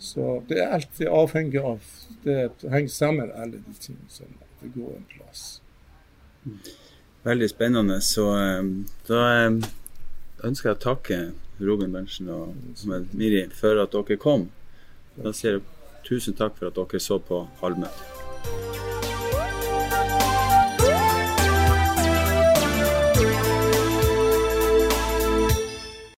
Så 0.00 0.42
det 0.48 0.62
er 0.62 0.72
alltid 0.78 1.10
avhengig 1.12 1.60
av 1.60 1.80
Det 2.24 2.50
henger 2.62 2.88
sammen, 2.88 3.32
alle 3.36 3.60
de 3.60 3.74
tingene. 3.80 4.08
som 4.08 4.26
det 4.60 4.72
går 4.74 4.96
en 4.96 5.06
plass. 5.08 5.62
Veldig 7.22 7.50
spennende. 7.50 8.00
Så 8.00 8.26
eh, 8.36 8.64
da 9.08 9.20
eh, 9.46 9.68
ønsker 10.44 10.70
jeg 10.70 10.76
å 10.78 10.82
takke 10.84 11.20
Robin 11.60 11.92
Berntsen 11.92 12.28
og 12.32 12.56
Miri 13.12 13.46
for 13.56 13.80
at 13.82 13.92
dere 13.96 14.20
kom. 14.20 14.48
Da 15.16 15.32
sier 15.36 15.58
jeg 15.58 15.66
tusen 16.08 16.36
takk 16.36 16.56
for 16.58 16.70
at 16.70 16.80
dere 16.80 17.00
så 17.00 17.20
på 17.20 17.44
Halvmøtet. 17.60 19.09